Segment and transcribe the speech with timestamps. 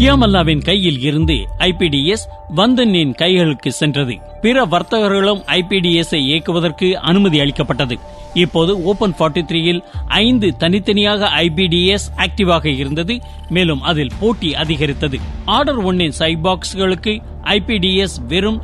[0.00, 2.22] கியாமல்லாவின் கையில் இருந்து ஐபிடிஎஸ்
[2.56, 4.18] வந்தனின் கைகளுக்கு சென்றது.
[4.40, 7.98] பிற வர்த்தகர்களும் ஐபிடிஎஸ் இயக்குவதற்கு அனுமதி அளிக்கப்பட்டது.
[8.34, 13.20] இப்போது ஓபன் 43 த்ரீயில் ஐந்து தனித்தனியாக ஐபிடிஎஸ் ஆக்டிவாக இருந்தது.
[13.48, 15.18] மேலும் அதில் போட்டி அதிகரித்தது.
[15.44, 18.62] ஆர்டர் ஒன்னின் சைபாக்ஸ்களுக்கு ஐபிடிஎஸ் வெறும்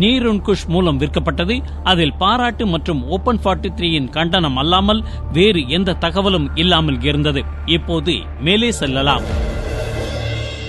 [0.00, 1.60] நீருன்குஷ் மூலம் விற்கப்பட்டது.
[1.82, 7.44] அதில் பாராட்டு மற்றும் ஓபன் 43 த்ரீயின் கண்டனம் அல்லாமல் வேறு எந்த தகவலும் இல்லாமல் இருந்தது.
[7.66, 9.22] இப்போது மேலே செல்லலாம்.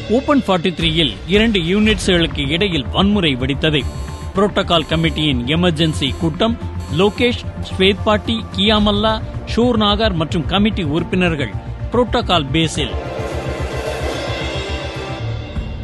[0.09, 3.83] ஓபன் 43 த்ரீயில் இரண்டு யூனிட்ஸ்களுக்கு இடையில் வன்முறை வெடித்தது.
[4.35, 6.57] புரோட்டோகால் கமிட்டியின் எமர்ஜென்சி கூட்டம்
[6.97, 9.21] லோகேஷ் ஸ்வேத்பாட்டி கியாமல்லா
[9.55, 11.53] ஷூர் நாகர் மற்றும் கமிட்டி உறுப்பினர்கள்
[11.91, 12.93] புரோட்டோகால் பேஸில்.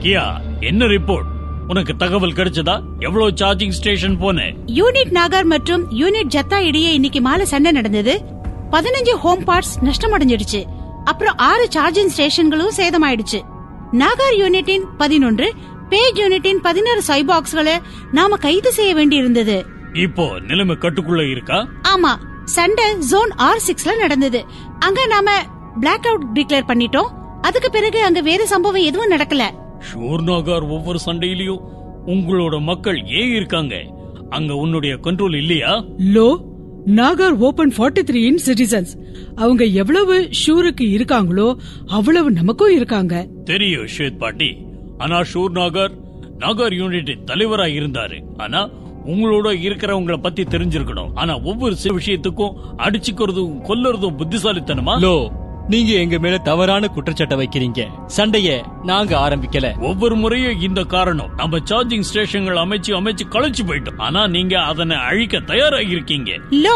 [0.02, 1.26] கியா என்ன ரிப்போர்ட்?
[1.68, 2.82] உனக்கு தகவல் கிடைச்சதா?
[3.00, 4.42] எவ்வளவு சார்ஜிங் ஸ்டேஷன் போன?
[4.66, 8.24] யூனிட் நாகர் மற்றும் யூனிட் ஜத்தா இடையே இன்னைக்கு மாலை சண்டை நடந்தது.
[8.72, 10.64] பதினஞ்சு ஹோம் பார்ட்ஸ் நஷ்டமடைஞ்சிடுச்சு.
[11.04, 13.51] அப்புறம் ஆறு சார்ஜிங் ஸ்டேஷன்களும் சேதமாயிடுச்சு.
[13.92, 15.54] நாகார் யூனிட்டின் பதினொன்று
[15.90, 17.78] பேஜ் யூனிட்டின் பதினாறு சைபாக்ஸ்களை
[18.12, 19.66] நாம கைது செய்ய வேண்டியிருந்தது.
[19.94, 21.68] இப்போ நிலைமை கட்டுக்குள்ள இருக்கா?
[21.96, 22.12] ஆமா
[22.44, 24.46] சண்டை ஜோன் ஆர் சிக்ஸ்ல நடந்தது.
[24.80, 25.32] அங்க நாம
[25.80, 27.10] பிளாக் அவுட் டிக்ளேர் பண்ணிட்டோம்.
[27.42, 29.44] அதுக்கு பிறகு அங்க வேற சம்பவம் எதுவும் நடக்கல.
[29.94, 31.62] ஷூர்நாகார் ஒவ்வொரு சண்டையிலயும்
[32.06, 33.76] உங்களோட மக்கள் ஏன் இருக்காங்க?
[34.30, 35.84] அங்க உன்னுடைய கண்ட்ரோல் இல்லையா?
[36.14, 36.50] லோ
[36.86, 39.04] நாகர் ஓபன் 43 த்ரீ இன் சிட்டிசன்ஸ்
[39.36, 43.28] அவங்க எவ்வளவு ஷூருக்கு இருக்காங்களோ அவ்வளவு நமக்கும் இருக்காங்க.
[43.44, 44.58] தெரியும் ஷேத் பாட்டி.
[44.98, 45.92] ஆனா ஷூர் நாகர்
[46.38, 48.24] நாகர் யூனிட்டின் தலைவரா இருந்தாரு.
[48.38, 48.70] ஆனா
[49.06, 51.10] உங்களோட இருக்கிறவங்கள பத்தி தெரிஞ்சிருக்கணும்.
[51.14, 55.00] ஆனா ஒவ்வொரு சில விஷயத்துக்கும் அடிச்சுக்கிறதும் கொல்லறதும் புத்திசாலித்தனமா?
[55.00, 55.28] லோ
[55.72, 57.82] நீங்க எங்க மேல தவறான குற்றச்சாட்டை வைக்கிறீங்க.
[58.18, 58.50] சண்டைய
[58.84, 59.68] நாங்க ஆரம்பிக்கல.
[59.82, 61.30] ஒவ்வொரு முறையும் இந்த காரணம்.
[61.36, 64.00] நம்ம சார்ஜிங் ஸ்டேஷன்கள் அமைச்சு அமைச்சு களைச்சு போயிட்டோம்.
[64.08, 66.32] ஆனா நீங்க அதனை அழிக்க தயாராக இருக்கீங்க
[66.66, 66.76] லோ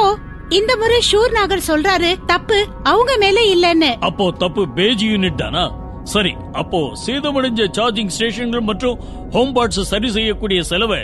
[0.49, 3.91] இந்த முறை ஷூர் நாகர் சொல்றாரு தப்பு அவங்க மேல இல்லன்னு.
[3.99, 5.65] அப்போ தப்பு பேஜ் யூனிட் தானா?
[6.03, 8.99] சரி அப்போ சேதமடைஞ்ச சார்ஜிங் ஸ்டேஷன்கள் மற்றும்
[9.31, 11.01] ஹோம் பார்ட்ஸ் சரி செய்யக்கூடிய செலவை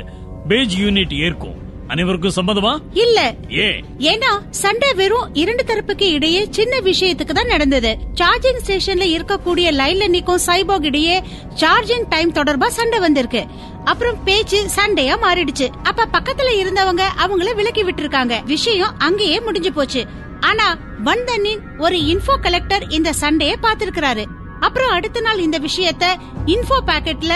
[0.47, 1.57] பேஜ் யூனிட் ஏற்கும்.
[1.91, 2.79] அனைவருக்கும் சம்மதமா?
[2.93, 3.33] இல்ல.
[3.49, 7.97] ஏன் ஏன்னா சண்டை வெறும் இரண்டு தரப்புக்கு இடையே சின்ன விஷயத்துக்கு தான் நடந்தது.
[8.15, 11.23] சார்ஜிங் ஸ்டேஷன்ல இருக்கக்கூடிய லைன்ல நிக்கும் சைபாக் இடையே
[11.55, 13.45] சார்ஜிங் டைம் தொடர்பா சண்டை வந்திருக்கு.
[13.83, 15.67] அப்புறம் பேச்சு சண்டையா மாறிடுச்சு.
[15.83, 18.45] அப்ப பக்கத்துல இருந்தவங்க அவங்கள விலக்கி விட்டுருக்காங்க.
[18.45, 20.05] விஷயம் அங்கேயே முடிஞ்சு போச்சு.
[20.39, 24.25] ஆனா வந்தனின் ஒரு இன்ஃபோ கலெக்டர் இந்த சண்டைய பாத்திருக்கிறாரு
[24.59, 26.05] அப்புறம் அடுத்த நாள் இந்த விஷயத்த
[26.45, 27.33] இன்ஃபோ பாக்கெட்ல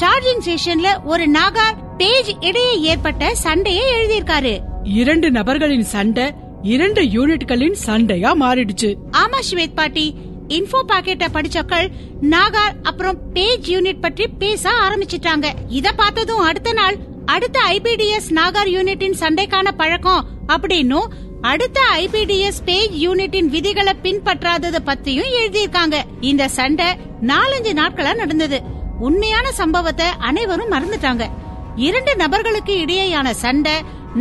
[0.00, 4.60] சார்ஜிங் ஸ்டேஷன்ல ஒரு நாகார் பேஜ் இடையே ஏற்பட்ட சண்டையை எழுதியிருக்காரு.
[4.82, 8.94] இரண்டு நபர்களின் சண்டை இரண்டு யூனிட்களின் சண்டையா மாறிடுச்சு.
[9.12, 10.14] ஆமா ஸ்வேத் பாட்டி
[10.48, 11.88] இன்ஃபோ பாக்கெட்ட படிச்சக்கள்
[12.22, 15.46] நாகார் அப்புறம் பேஜ் யூனிட் பற்றி பேச ஆரம்பிச்சிட்டாங்க.
[15.68, 16.96] இத பார்த்ததும் அடுத்த நாள்
[17.26, 21.06] அடுத்த ஐபிடிஎஸ் நாகார் யூனிட்டின் சண்டைக்கான பழக்கம் அப்படின்னும்
[21.40, 25.94] அடுத்த ஐபிடிஎஸ் பேஜ் யூனிட்டின் விதிகளை பின்பற்றாதது பத்தியும் எழுதியிருக்காங்க.
[26.20, 26.86] இந்த சண்டை
[27.22, 28.74] நாலஞ்சு நாட்களா நடந்தது.
[29.00, 31.24] உண்மையான சம்பவத்தை அனைவரும் மறந்துட்டாங்க.
[31.76, 33.74] இரண்டு நபர்களுக்கு இடையேயான சண்டை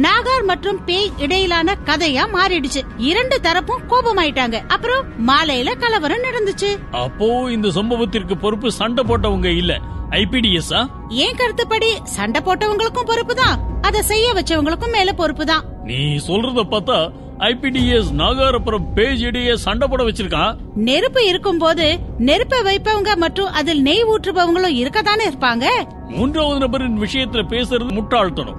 [0.06, 2.82] நாகார் மற்றும் பேய் இடையிலான கதையா மாறிடுச்சு.
[2.98, 4.58] இரண்டு தரப்பும் கோபமாயிட்டாங்க.
[4.68, 6.70] அப்புறம் மாலையில கலவரம் நடந்துச்சு.
[6.92, 9.80] அப்போ இந்த சம்பவத்திற்கு பொறுப்பு சண்டை போட்டவங்க இல்ல.
[10.22, 11.92] ஐபிடிஎஸ்ஆ ஏன் கருத்துப்படி?
[12.04, 16.98] சண்டை போட்டவங்களுக்கும் பொறுப்பு தான் அதை செய்ய வச்சவங்களுக்கும் மேல பொறுப்பு தான் நீ சொல்றத பார்த்தா
[17.40, 20.58] ஐபிடிஎஸ் நாகாரபுரம் பேஜ் இடையே சண்டை போட வச்சிருக்கான்.
[20.76, 25.66] நெருப்பு இருக்கும்போது நெருப்பை வைப்பவங்க மற்றும் அதில் நெய் ஊற்றுபவங்களும் இருக்கத்தானே இருப்பாங்க?
[26.10, 28.56] மூன்றாவது நபரின் விஷயத்துல பேசுறது முட்டாள்தனம்.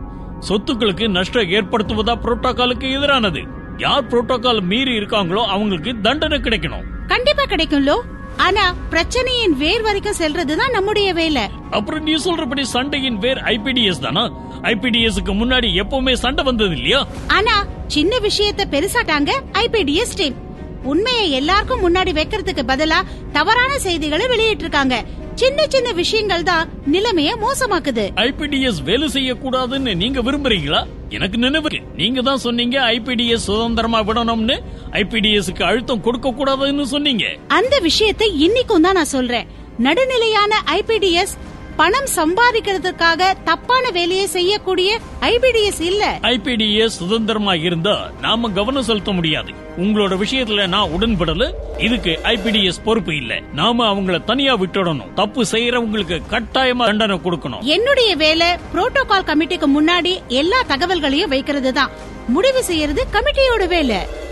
[0.49, 3.43] சொத்துக்களுக்கு நஷ்டம் ஏற்படுத்துவதா புரோட்டோகாலுக்கு எதிரானது.
[3.79, 6.85] யார் புரோட்டோகால் மீறி இருக்காங்களோ அவங்களுக்கு தண்டனை கிடைக்கணும்.
[7.07, 8.01] கண்டிப்பா கிடைக்கும்லோ?
[8.37, 11.43] ஆனா பிரச்சனையின் வேர் வரைக்கும் செல்றதுதான் நம்முடைய வேலை.
[11.71, 14.31] அப்புறம் நீ சொல்றபடி சண்டையின் வேர் ஐபிடிஎஸ் தானா?
[14.63, 17.07] ஐபிடிஎஸ்க்கு முன்னாடி எப்பவுமே சண்டை வந்தது இல்லையா?
[17.29, 17.65] ஆனா
[17.95, 20.35] சின்ன விஷயத்த பெருசாட்டாங்க ஐபிடிஎஸ் டீம்.
[20.83, 22.99] உண்மையை எல்லாருக்கும் முன்னாடி வைக்கிறதுக்கு பதிலா
[23.33, 25.05] தவறான செய்திகளை வெளியிட்டு இருக்காங்க
[25.35, 28.05] சின்ன சின்ன விஷயங்கள் தான் நிலைமைய மோசமாக்குது.
[28.15, 30.81] ஐபிடிஎஸ் வேலை செய்யக்கூடாதுன்னு நீங்க விரும்புறீங்களா?
[31.09, 31.71] எனக்கு நினைவு.
[31.97, 34.57] நீங்க தான் சொன்னீங்க ஐபிடிஎஸ் சுதந்திரமா விடணும்னு.
[34.93, 37.25] ஐபிடிஎஸ்க்கு அழுத்தம் கொடுக்க கூடாதுன்னு சொன்னீங்க.
[37.49, 39.47] அந்த விஷயத்தை இன்னைக்கும் தான் நான் சொல்றேன்.
[39.79, 41.37] நடுநிலையான ஐபிடிஎஸ்
[41.77, 46.19] பணம் சம்பாதிக்கிறதுக்காக தப்பான வேலையை செய்யக்கூடிய ஐபிடிஎஸ் இல்ல.
[46.23, 49.51] ஐபிடிஎஸ் சுதந்திரமா இருந்தா நாம கவனம் செலுத்த முடியாது.
[49.77, 51.53] உங்களோட விஷயத்துல நான் உடன்படல.
[51.79, 53.41] இதுக்கு ஐபிடிஎஸ் பொறுப்பு இல்ல.
[53.55, 55.13] நாம அவங்கள தனியா விட்டுடணும்.
[55.15, 57.61] தப்பு செய்யறவங்களுக்கு கட்டாயமா தண்டனை கொடுக்கணும்.
[57.61, 61.91] என்னுடைய வேலை புரோட்டோகால் கமிட்டிக்கு முன்னாடி எல்லா தகவல்களையும் வைக்கிறது தான்
[62.29, 64.25] முடிவு செய்யறது கமிட்டியோட வேலை.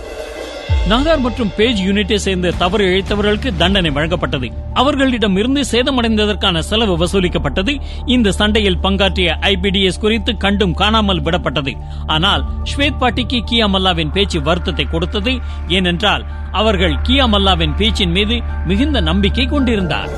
[0.88, 4.52] நாகார் மற்றும் பேஜ் யூனிட்டை சேர்ந்த தவறு இழைத்தவர்களுக்கு தண்டனை வழங்கப்பட்டது.
[4.74, 7.80] அவர்களிடம் இருந்து சேதமடைந்ததற்கான செலவு வசூலிக்கப்பட்டது.
[8.06, 11.72] இந்த சண்டையில் பங்காற்றிய ஐபிடிஎஸ் குறித்து கண்டும் காணாமல் விடப்பட்டது.
[12.06, 12.44] ஆனால்
[12.76, 15.40] ஸ்வேத் பாட்டிக்கு கியா மல்லாவின் பேச்சு வருத்தத்தை கொடுத்தது.
[15.68, 20.08] ஏனென்றால் அவர்கள் கியா மல்லாவின் பேச்சின் மீது மிகுந்த நம்பிக்கை கொண்டிருந்தார்.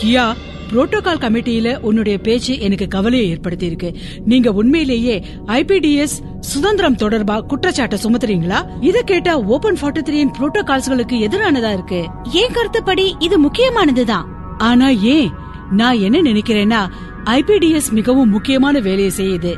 [0.00, 0.36] கியா
[0.72, 8.64] புரோட்டோகால் கமிட்டியில உன்னுடைய பேச்சு எனக்கு கவலையை ஏற்படுத்தி இருக்கு நீங்க உண்மையிலேயே ஐபிடிஎஸ் சுதந்திரம் தொடர்பா குற்றச்சாட்டை சுமத்துறீங்களா?
[8.80, 12.08] இத கேட்டா ஓபன் ஃபார்ட்டி த்ரீயின் புரோட்டோகால்ஸ்களுக்கு எதிரானதா இருக்கு?
[12.32, 13.16] ஏன் கருத்துப்படி?
[13.18, 14.24] இது முக்கியமானதுதான்.
[14.58, 15.30] ஆனா ஏன்?
[15.70, 16.88] நான் என்ன நினைக்கிறேன்னா
[17.24, 19.54] ஐபிடிஎஸ் மிகவும் முக்கியமான வேலையை செய்யுது.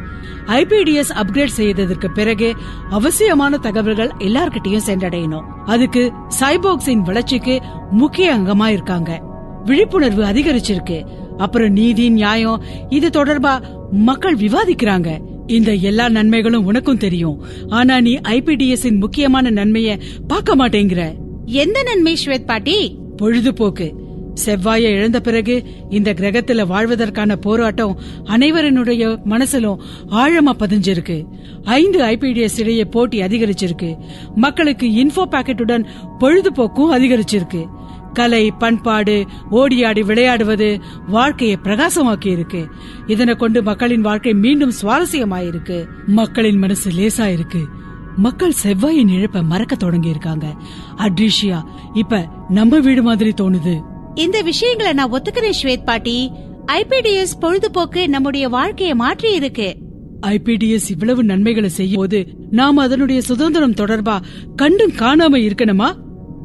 [0.46, 2.54] ஐபிடிஎஸ் அப்கிரேட் செய்ததற்கு பிறகு
[2.90, 5.44] அவசியமான தகவல்கள் எல்லார்கிட்டயும் சென்றடையணும்.
[5.66, 9.27] அதுக்கு சைபோக்ஸின் வளர்ச்சிக்கு முக்கிய அங்கமா இருக்காங்க.
[9.68, 11.02] விழிப்புணர்வு அதிகரிச்சிருக்கு.
[11.36, 13.60] அப்புறம் நீதி நியாயம் இது தொடர்பா
[13.90, 15.18] மக்கள் விவாதிக்கிறாங்க.
[15.46, 17.42] இந்த எல்லா நன்மைகளும் உனக்கும் தெரியும்.
[17.68, 21.14] ஆனா நீ ஐபிடிஎஸ் முக்கியமான நன்மைய பார்க்க மாட்டேங்கிற.
[21.46, 22.98] எந்த நன்மை ஸ்வேத் பாட்டி?
[23.16, 23.94] பொழுதுபோக்கு.
[24.44, 29.76] செவ்வாயை இழந்த பிறகு இந்த கிரகத்துல வாழ்வதற்கான போராட்டம் அனைவரினுடைய மனசிலும்
[30.10, 31.24] ஆழமா பதிஞ்சிருக்கு.
[31.62, 33.96] ஐந்து ஐபிடிஎஸ் இடையே போட்டி அதிகரிச்சிருக்கு.
[34.34, 35.84] மக்களுக்கு இன்ஃபோ பாக்கெட்டுடன்
[36.18, 37.66] பொழுதுபோக்கும் அதிகரிச்சிருக்கு.
[38.12, 42.68] கலை பண்பாடு ஓடியாடி விளையாடுவது வாழ்க்கையை பிரகாசமாக்கி இருக்கு
[43.06, 45.86] இதனை கொண்டு மக்களின் வாழ்க்கை மீண்டும் சுவாரஸ்யமாயிருக்கு.
[46.06, 47.60] மக்களின் மனசு லேசா இருக்கு
[48.16, 50.54] மக்கள் செவ்வாயின் இழப்ப மறக்க தொடங்கி இருக்காங்க
[50.96, 51.64] அட்ரிஷியா
[51.94, 53.82] இப்ப நம்ம வீடு மாதிரி தோணுது.
[54.14, 56.30] இந்த விஷயங்களை நான் ஒத்துக்கிறேன் ஸ்வேத் பாட்டி.
[56.72, 59.76] ஐபிடிஎஸ் பொழுதுபோக்கு நம்முடைய வாழ்க்கையை மாற்றி இருக்கு
[60.26, 64.20] ஐபிடிஎஸ் இவ்வளவு நன்மைகளை செய்யும் போது நாம் அதனுடைய சுதந்திரம் தொடர்பா
[64.56, 65.94] கண்டும் காணாம இருக்கணுமா?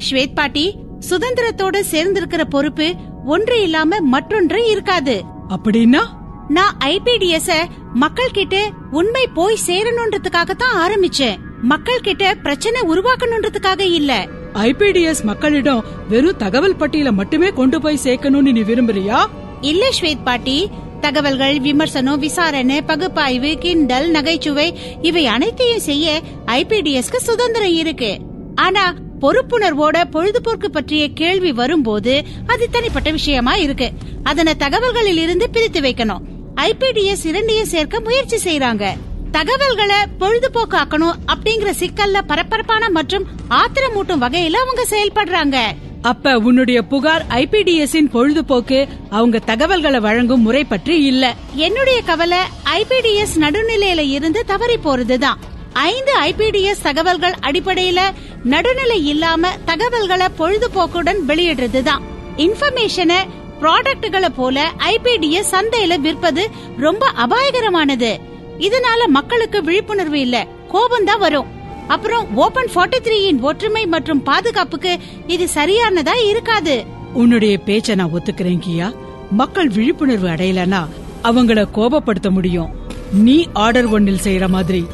[0.09, 0.75] ஸ்வேத் பாட்டி
[1.09, 2.95] சுதந்திரத்தோட சேர்ந்திருக்கிற பொறுப்பு
[3.25, 5.23] ஒன்று இல்லாம மற்றொன்று இருக்காது.
[5.49, 5.99] அப்படின்னா?
[6.47, 11.37] நான் ஐபிடிஎஸ் மக்கள் கிட்ட உண்மை போய் சேரணுன்றதுக்காக தான் ஆரம்பிச்சேன்.
[11.61, 14.27] மக்கள் கிட்ட பிரச்சனை உருவாக்கணுன்றதுக்காக இல்ல.
[14.53, 19.25] ஐபிடிஎஸ் மக்களிடம் வெறும் தகவல் பட்டியல மட்டுமே கொண்டு போய் சேர்க்கணும்னு நீ விரும்புறியா?
[19.61, 20.69] இல்ல ஸ்வேத் பாட்டி.
[21.01, 28.19] தகவல்கள் விமர்சனம் விசாரணை பகுப்பாய்வு கிண்டல் நகைச்சுவை இவை அனைத்தையும் செய்ய ஐபிடிஎஸ்க்கு சுதந்திரம் இருக்கு.
[28.55, 33.91] ஆனா பொறுப்புணர்வோட பொழுதுபோக்கு பற்றிய கேள்வி வரும்போது அது தனிப்பட்ட விஷயமா இருக்கு.
[34.23, 36.21] அதனை தகவல்களில் இருந்து பிரித்து வைக்கணும்.
[36.55, 38.89] ஐபிடிஎஸ் இரண்டையும் சேர்க்க முயற்சி செய்யறாங்க
[39.31, 45.57] தகவல்களை பொழுதுபோக்கு ஆக்கணும் அப்படிங்கிற சிக்கல்ல பரபரப்பான மற்றும் ஆத்திரமூட்டும் வகையில அவங்க செயல்படுறாங்க.
[46.01, 51.35] அப்ப உன்னுடைய புகார் ஐபிடிஎஸ் இன் பொழுதுபோக்கு அவங்க தகவல்களை வழங்கும் முறை பற்றி இல்ல.
[51.53, 52.37] என்னுடைய கவலை
[52.79, 55.39] ஐபிடிஎஸ் நடுநிலையில இருந்து தவறி போறதுதான்.
[55.73, 57.99] ஐந்து ஐபிடிஎஸ் தகவல்கள் அடிப்படையில
[58.43, 62.01] நடுநிலை இல்லாம தகவல்களை பொழுதுபோக்குடன் வெளியிடுறதுதான்.
[62.37, 63.17] இன்ஃபர்மேஷனை
[63.61, 66.45] ப்ராடக்ட்களை போல ஐபிடிஎஸ் சந்தையில விற்பது
[66.77, 68.17] ரொம்ப அபாயகரமானது.
[68.59, 71.45] இதனால மக்களுக்கு விழிப்புணர்வு இல்ல கோபம் தான் வரும்.
[71.87, 76.83] அப்புறம் ஓபன் 43 த்ரீயின் ஒற்றுமை மற்றும் பாதுகாப்புக்கு இது சரியானதா இருக்காது.
[77.13, 78.93] உன்னுடைய பேச்ச நான் ஒத்துக்கிறேன் கியா.
[79.31, 80.87] மக்கள் விழிப்புணர்வு அடையலனா
[81.23, 82.69] அவங்கள கோபப்படுத்த முடியும்.
[83.11, 84.85] நீ ஆர்டர் ஒன்னில் செய்யற மாதிரி.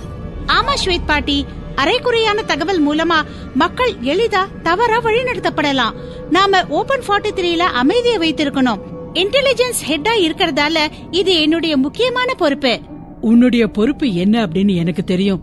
[0.49, 1.45] ஆமா ஸ்வேத் பாட்டி.
[1.75, 3.21] அரைக்குறையான தகவல் மூலமா
[3.53, 5.93] மக்கள் எளிதா தவறா வழிநடத்தப்படலாம்.
[6.29, 8.79] நாம ஓபன் 43 த்ரீல அமைதியை வைத்திருக்கணும்.
[9.13, 10.77] இன்டெலிஜென்ஸ் ஹெட்டா இருக்கறதால
[11.11, 12.79] இது என்னுடைய முக்கியமான பொறுப்பு.
[13.21, 15.41] உன்னுடைய பொறுப்பு என்ன அப்படின்னு எனக்கு தெரியும்.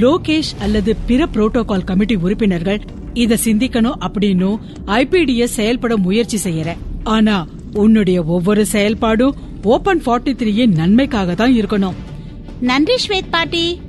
[0.00, 2.80] லோகேஷ் அல்லது பிற புரோட்டோகால் கமிட்டி உறுப்பினர்கள்
[3.12, 6.76] இத சிந்திக்கணும் அப்படின்னும் ஐபிடிஎஸ் செயல்பட முயற்சி செய்யற.
[7.04, 11.94] ஆனா உன்னுடைய ஒவ்வொரு செயல்பாடும் ஓபன் ஃபார்ட்டி த்ரீயின் நன்மைக்காக தான் இருக்கணும்.
[12.60, 13.80] நன்றி ஸ்வேத் பாட்டி.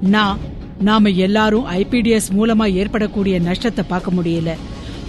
[0.00, 0.38] நான்
[0.80, 4.50] நாம எல்லாரும் ஐபிடிஎஸ் மூலமா ஏற்படக்கூடிய நஷ்டத்தை பார்க்க முடியல.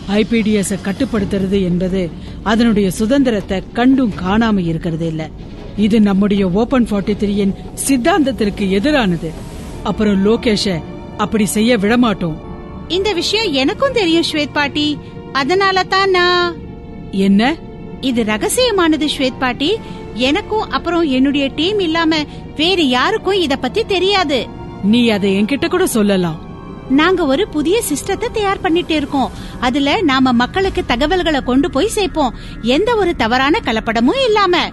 [0.10, 2.10] ஐபிடிஎஸ் கட்டுப்படுத்துறது என்பது
[2.44, 5.30] அதனுடைய சுதந்திரத்தை கண்டும் காணாம இருக்கிறது இல்ல.
[5.78, 7.56] இது நம்முடைய ஓபன் ஃபார்ட்டி த்ரீயின்
[7.88, 9.32] சித்தாந்தத்திற்கு எதிரானது.
[9.84, 10.84] அப்புறம் லோகேஷ
[11.18, 12.38] அப்படி செய்ய விடமாட்டோம்.
[12.88, 14.98] இந்த விஷயம் எனக்கும் தெரியும் ஸ்வேத் பாட்டி.
[15.32, 16.56] அதனால தான் நான்
[17.12, 17.56] என்ன?
[18.02, 19.78] இது ரகசியமானது ஸ்வேத் பாட்டி.
[20.14, 22.16] எனக்கும் அப்புறம் என்னுடைய டீம் இல்லாம
[22.56, 24.58] வேற யாருக்கும் இத பத்தி தெரியாது.
[24.84, 26.48] நீ அதை என்கிட்ட கூட சொல்லலாம்.
[26.90, 29.32] நாங்க ஒரு புதிய சிஸ்டத்தை தயார் பண்ணிட்டு இருக்கோம்.
[29.60, 32.36] அதுல நாம மக்களுக்கு தகவல்களை கொண்டு போய் சேர்ப்போம்.
[32.62, 34.72] எந்த ஒரு தவறான கலப்படமும் இல்லாம.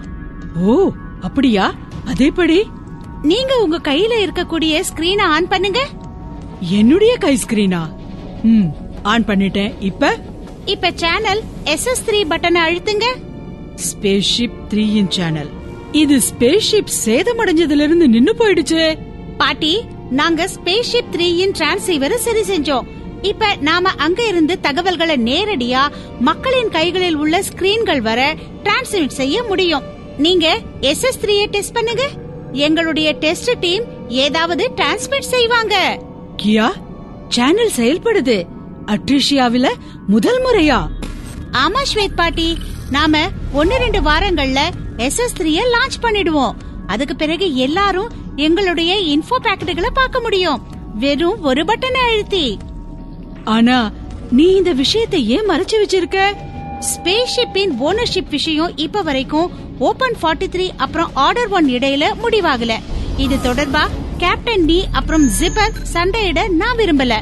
[0.61, 0.89] ஓ
[1.21, 1.73] அப்படியா?
[2.05, 2.63] அதேபடி
[3.21, 5.87] நீங்க உங்க கையில இருக்கக்கூடிய ஸ்கிரீனை ஆன் பண்ணுங்க.
[6.59, 7.89] என்னுடைய கை ஸ்கிரீனா
[8.43, 8.67] ம்
[9.03, 9.73] ஆன் பண்ணிட்டேன்.
[9.79, 10.19] இப்ப?
[10.65, 13.05] இப்ப சேனல் எஸ் எஸ் த்ரீ பட்டனை அழுத்துங்க.
[13.75, 15.49] ஸ்பேஸ்ஷிப் த்ரீ இன் சேனல்
[15.91, 18.97] இது ஸ்பேஸ்ஷிப் சேதமடைஞ்சதுல இருந்து நின்னு போயிடுச்சே.
[19.37, 22.87] பாட்டி நாங்க ஸ்பேஸ்ஷிப் த்ரீ இன் டிரான்சீவரை சரி செஞ்சோம்.
[23.21, 25.87] இப்ப நாம அங்க இருந்து தகவல்களை நேரடியா
[26.19, 29.83] மக்களின் கைகளில் உள்ள ஸ்கிரீன்கள் வர டிரான்ஸ்மிட் செய்ய முடியும்.
[30.17, 32.09] நீங்க எஸ் எஸ் த்ரீ டெஸ்ட் பண்ணுங்க.
[32.51, 35.99] எங்களுடைய டெஸ்ட் டீம் ஏதாவது டிரான்ஸ்மிட் செய்வாங்க.
[36.43, 36.71] கியா
[37.29, 38.45] சேனல் செயல்படுது.
[38.85, 39.69] அட்ரிஷியாவில
[40.07, 40.87] முதல் முறையா?
[41.51, 42.57] ஆமா ஸ்வேத் பாட்டி.
[42.91, 44.59] நாம ஒன்னு ரெண்டு வாரங்கள்ல
[44.97, 46.53] எஸ் எஸ் த்ரீய லான்ச் பண்ணிடுவோம்.
[46.87, 50.61] அதுக்கு பிறகு எல்லாரும் எங்களுடைய இன்ஃபோ பேக்கெட்டுகளை பார்க்க முடியும்.
[50.95, 52.57] வெறும் ஒரு பட்டனை அழுத்தி.
[53.43, 53.91] ஆனா
[54.31, 56.17] நீ இந்த விஷயத்தை ஏன் மறைச்சு வச்சிருக்க?
[56.79, 62.73] ஸ்பேஸ்ஷிப்பின் ஓனர்ஷிப் விஷயம் இப்ப வரைக்கும் ஓபன் 43 த்ரீ அப்புறம் ஆர்டர் ஒன் இடையில முடிவாகல.
[63.17, 67.13] இது தொடர்பா கேப்டன் நீ அப்புறம் ஜிப்பர் சண்டையிட நான் விரும்பல.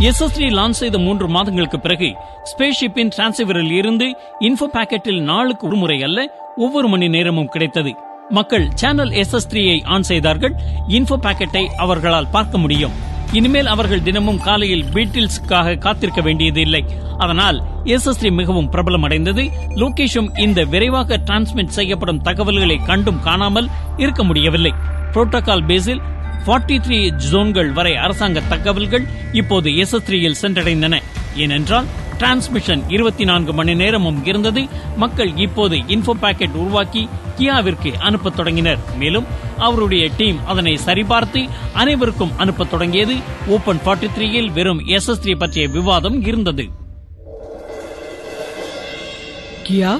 [0.00, 2.16] எஸ்எஸ்டி லான்ச் செய்த மூன்று மாதங்களுக்கு பிறகு
[2.52, 7.94] ஸ்பேஸ்ஷிப்பின் டிரான்சிவரில் இருந்து இன்ஃபோ பாக்கெட்டில் நாளுக்கு ஒரு முறை அல்ல ஒவ்வொரு மணி நேரமும் கிடைத்தது.
[8.30, 10.54] மக்கள் சேனல் எஸ் த்ரீயை ஆன் செய்தார்கள்.
[10.88, 12.92] இன்ஃபோ பாக்கெட்டை அவர்களால் பார்க்க முடியும்.
[13.32, 16.84] இனிமேல் அவர்கள் தினமும் காலையில் பீட்டில்ஸுக்காக காத்திருக்க வேண்டியது இல்லை
[17.18, 19.50] அதனால் எஸ் மிகவும் பிரபலமடைந்தது.
[19.74, 24.72] லோகேஷும் இந்த விரைவாக டிரான்ஸ்மிட் செய்யப்படும் தகவல்களை கண்டும் காணாமல் இருக்க முடியவில்லை.
[25.12, 26.02] புரோட்டோகால் பேஸில்
[26.46, 30.98] 43 த்ரீ ஜோன்கள் வரை அரசாங்க தகவல்கள் இப்போது எஸ் த்ரீயில் சென்றடைந்தன.
[31.34, 31.86] ஏனென்றால்
[32.20, 34.66] டிரான்ஸ்மிஷன் இருபத்தி நான்கு மணி நேரமும் இருந்தது.
[34.96, 37.08] மக்கள் இப்போது இன்ஃபோ பாக்கெட் உருவாக்கி
[37.38, 38.78] கியாவிற்கு அனுப்பத் தொடங்கினர்.
[38.98, 39.26] மேலும்
[39.58, 43.16] அவருடைய டீம் அதனை சரிபார்த்து அனைவருக்கும் அனுப்பத் தொடங்கியது.
[43.46, 46.66] ஓபன் 43 த்ரீயில் வெறும் எஸ் த்ரீ பற்றிய விவாதம் இருந்தது.
[49.68, 49.92] கியா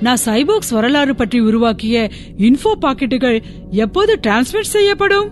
[0.00, 5.28] நான் சைபோக்ஸ் வரலாறு பற்றி உருவாக்கிய இன்ஃபோ பாக்கெட்டுகள் எப்போது டிரான்ஸ்மிட் செய்யப்படும்?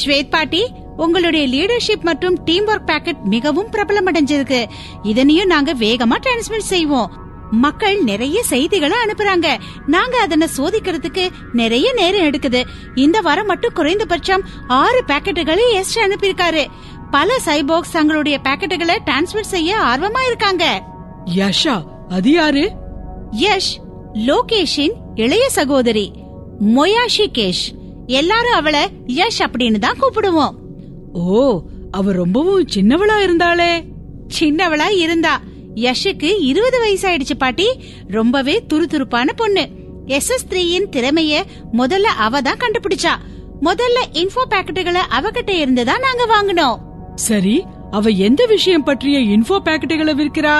[0.00, 0.62] ஸ்வேத் பாட்டி
[0.98, 4.64] உங்களுடைய லீடர்ஷிப் மற்றும் டீம் ஒர்க் பேக்கெட் மிகவும் பிரபலமடைஞ்சிருக்கு.
[5.02, 7.26] இதனையும் நாங்க வேகமா டிரான்ஸ்மிட் செய்வோம்.
[7.50, 9.46] மக்கள் நிறைய செய்திகளை அனுப்புறாங்க.
[9.86, 12.62] நாங்க அதனை சோதிக்கிறதுக்கு நிறைய நேரம் எடுக்குது.
[12.94, 16.66] இந்த வாரம் மட்டும் குறைந்தபட்சம் ஆறு பேக்கெட்டுகளை எஸ் அனுப்பியிருக்காரு.
[17.10, 20.82] பல சைபோக்ஸ் தங்களுடைய பேக்கெட்டுகளை டிரான்ஸ்மிட் செய்ய ஆர்வமா இருக்காங்க.
[21.34, 22.70] யஷா அது யாரு?
[23.40, 23.72] யஷ்
[24.14, 26.12] லோகேஷின் இளைய சகோதரி.
[26.60, 27.66] மொயாஷி கேஷ்
[28.06, 30.54] எல்லாரும் அவளை யஷ் அப்படின்னு தான் கூப்பிடுவோம்.
[31.20, 31.60] ஓ
[31.90, 33.72] அவ ரொம்பவும் சின்னவளா இருந்தாளே.
[34.38, 35.34] சின்னவளா இருந்தா.
[35.84, 37.66] யஷுக்கு இருபது வயசாயிடுச்சு பாட்டி.
[38.08, 39.64] ரொம்பவே துருதுருப்பான பொண்ணு.
[40.06, 43.14] எஸ் எஸ் த்ரீயின் திறமைய முதல்ல அவ தான் கண்டுபிடிச்சா.
[43.62, 46.78] முதல்ல இன்ஃபோ பேக்கெட்டுகளை அவகிட்ட இருந்து தான் நாங்க வாங்கினோம்.
[47.14, 47.56] சரி
[47.90, 50.56] அவ எந்த விஷயம் பற்றிய இன்ஃபோ பேக்கெட்டுகளை விற்கிறா?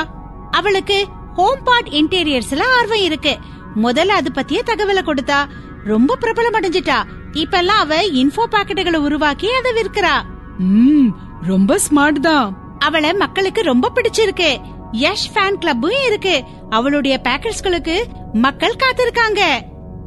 [0.51, 0.99] அவளுக்கு
[1.37, 3.35] ஹோம் பார்ட் இன்டீரியர்ஸ்ல ஆர்வம் இருக்கு.
[3.83, 5.41] முதல்ல அது பத்திய தகவலை கொடுத்தா.
[5.85, 6.99] ரொம்ப பிரபலம் அடைஞ்சிட்டா
[7.33, 10.15] இப்பெல்லாம் அவ இன்ஃபோ பாக்கெட்டுகளை உருவாக்கி அதை விற்கிறா.
[10.59, 11.07] ம்
[11.47, 12.77] ரொம்ப ஸ்மார்ட் தான்.
[12.79, 14.59] அவளை மக்களுக்கு ரொம்ப பிடிச்சிருக்கு.
[14.93, 16.43] யஷ் ஃபேன் கிளப்பும் இருக்கு.
[16.71, 17.99] அவளுடைய பேக்கெட்ஸ்களுக்கு
[18.33, 19.41] மக்கள் காத்திருக்காங்க.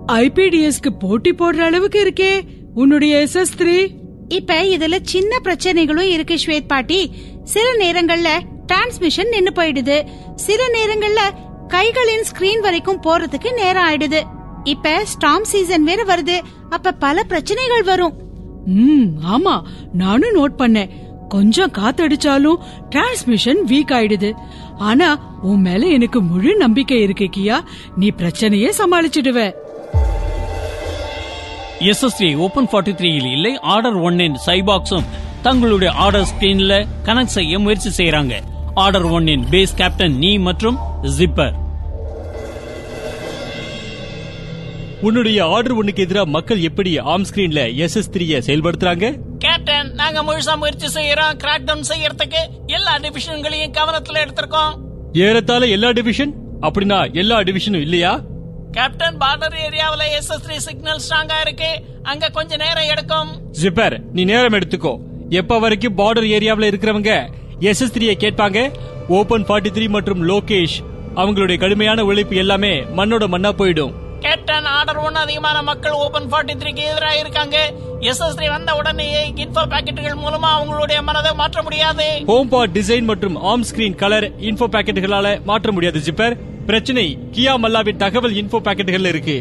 [0.07, 2.41] ஐபிடிஎஸ்க்கு போட்டி போடுற அளவுக்கு இருக்கே.
[2.73, 3.89] உன்னுடைய எஸ் த்ரீ
[4.27, 7.13] இப்ப இதுல சின்ன பிரச்சனைகளும் இருக்கு ஸ்வேத் பாட்டி.
[7.43, 8.27] சில நேரங்கள்ல
[8.67, 10.03] டிரான்ஸ்மிஷன் நின்னு போயிடுது.
[10.35, 11.19] சில நேரங்கள்ல
[11.67, 14.21] கைகளின் ஸ்கிரீன் வரைக்கும் போறதுக்கு நேரம் ஆயிடுது.
[14.63, 16.41] இப்ப ஸ்டாம் சீசன் வேற வருது.
[16.69, 18.30] அப்ப பல பிரச்சனைகள் வரும்.
[18.65, 19.61] ம் ஆமா.
[19.93, 20.89] நானும் நோட் பண்ணேன்.
[21.27, 22.55] கொஞ்சம் காத்தடிச்சாலும்
[22.89, 24.33] டிரான்ஸ்மிஷன் வீக் ஆயிடுது.
[24.77, 27.59] ஆனா உன் மேல எனக்கு முழு நம்பிக்கை இருக்கு கியா.
[27.95, 29.51] நீ பிரச்சனையே சமாளிச்சிடுவ.
[31.79, 35.05] எஸ்எஸ்டி ஓபன் 43 த்ரீயில் இல்லை ஆர்டர் ஒன்னின் சைபாக்ஸும்
[35.41, 38.33] தங்களுடைய ஆர்டர் ஸ்கிரீன்ல கனெக்ட் செய்ய முயற்சி செய்யறாங்க
[38.73, 40.77] ஆர்டர் ஒன்னின் பேஸ் கேப்டன் நீ மற்றும்
[41.17, 41.60] ஜிப்பர்
[45.01, 49.19] உன்னுடைய ஆர்டர் ஒண்ணுக்கு எதிரா மக்கள் எப்படி ஆம் ஸ்கிரீன்ல எஸ் எஸ் த்ரீய செயல்படுத்துறாங்க?
[49.37, 51.37] கேப்டன் நாங்க முழுசா முயற்சி செய்யறோம்.
[51.43, 54.73] கிராக் டவுன் செய்யறதுக்கு எல்லா டிவிஷன்களையும் கவனத்துல எடுத்திருக்கோம்.
[55.13, 58.21] ஏறத்தாழ எல்லா டிவிஷன் அப்படின்னா எல்லா டிவிஷனும் இல்லையா?
[58.71, 61.81] கேப்டன் பார்டர் ஏரியாவுல எஸ் எஸ் த்ரீ சிக்னல் ஸ்ட்ராங்கா இருக்கு.
[62.03, 63.29] அங்க கொஞ்ச நேரம் எடுக்கும்.
[63.61, 64.97] ஜிப்பர் நீ நேரம் எடுத்துக்கோ.
[65.29, 67.29] எப்ப வரைக்கும் பார்டர் ஏரியாவுல இருக்கிறவங்க
[67.59, 68.73] எஸ் எஸ் த்ரீய கேட்பாங்க?
[69.07, 70.77] ஓபன் ஃபார்ட்டி த்ரீ மற்றும் லோகேஷ்
[71.15, 74.09] அவங்களுடைய கடுமையான உழைப்பு எல்லாமே மண்ணோட மண்ணா போயிடும்.
[74.23, 77.57] கேப்டன் ஆர்டர் ஒன்னு அதிகமான மக்கள் ஓபன் ஃபார்ட்டி த்ரீக்கு எதிராக இருக்காங்க.
[78.09, 79.07] எஸ் எஸ் த்ரீ வந்த உடனே
[79.43, 82.07] இன்ஃபோ பாக்கெட்டுகள் மூலமா அவங்களுடைய மனதை மாற்ற முடியாது.
[82.31, 86.35] ஹோம் பாட் டிசைன் மற்றும் ஆம் ஸ்கிரீன் கலர் இன்ஃபோ பாக்கெட்டுகளால மாற்ற முடியாது ஜிப்பர்.
[86.69, 89.37] பிரச்சனை கியா மல்லாவின் தகவல் இன்ஃபோ பாக்கெட்டுகள் இருக்கு.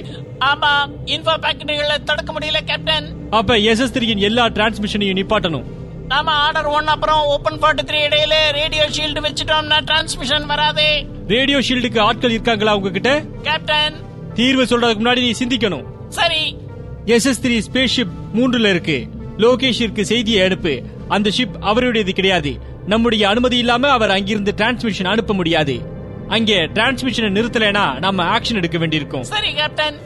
[0.51, 0.73] ஆமா
[1.15, 3.09] இன்ஃபோ பாக்கெட்டுகளை தடுக்க முடியல கேப்டன்.
[3.31, 5.67] அப்ப எஸ் எஸ் த்ரீயின் எல்லா டிரான்ஸ்மிஷனையும் நிப்பாட்டணும்.
[6.13, 10.87] நாம ஆர்டர் ஒன் அப்புறம் ஓபன் ஃபார்ட்டி த்ரீ இடையில ரேடியோ ஷீல்டு வச்சுட்டோம்னா டிரான்ஸ்மிஷன் வராது.
[11.35, 13.13] ரேடியோ ஷீல்டுக்கு ஆட்கள் இருக்காங்களா உங்ககிட்ட?
[13.43, 13.99] கேப்டன்.
[14.35, 15.85] தீர்வு சொல்றதுக்கு முன்னாடி நீ சிந்திக்கணும்.
[16.09, 16.57] சரி.
[17.05, 19.09] S S three spaceship மூன்றுல இருக்கு.
[19.37, 20.83] லோகேஷிற்கு செய்தியை அனுப்பு.
[21.09, 22.61] அந்த ஷிப் அவருடையது கிடையாது.
[22.87, 25.99] நம்முடைய அனுமதி இல்லாம அவர் அங்கிருந்து டிரான்ஸ்மிஷன் அனுப்ப முடியாது.
[26.29, 29.23] அங்கே டிரான்ஸ்மிஷனை நிறுத்தலைனா நம்ம ஆக்ஷன் எடுக்க வேண்டியிருக்கும்.
[29.23, 29.99] சரி கேப்டன்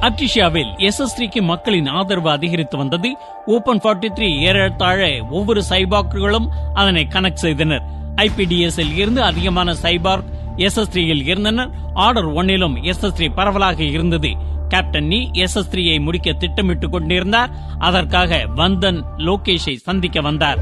[0.00, 3.16] அப்டிஷியாவில் எஸ்எஸ்டிக்கு மக்களின் ஆதரவு அதிகரித்து வந்தது.
[3.46, 7.82] ஓபன் ஃபார்ட்டி த்ரீ ஏறத்தாழ ஒவ்வொரு சைபார்க்குகளும் அதனை கனெக்ட் செய்தனர்.
[8.16, 10.24] ஐபிடிஎஸ் இருந்து அதிகமான சைபார்க்
[10.56, 14.36] எஸ்எஸ் த்ரீயில் இருந்தனர் ஆர்டர் ஒன்னிலும் எஸ்எஸ் த்ரீ பரவலாக இருந்தது.
[14.68, 17.50] கேப்டன் நீ எஸ்எஸ் த்ரீயை முடிக்க திட்டமிட்டுக் கொண்டிருந்தார்.
[17.78, 20.58] அதற்காக வந்தன் லோகேஷை சந்திக்க வந்தார்.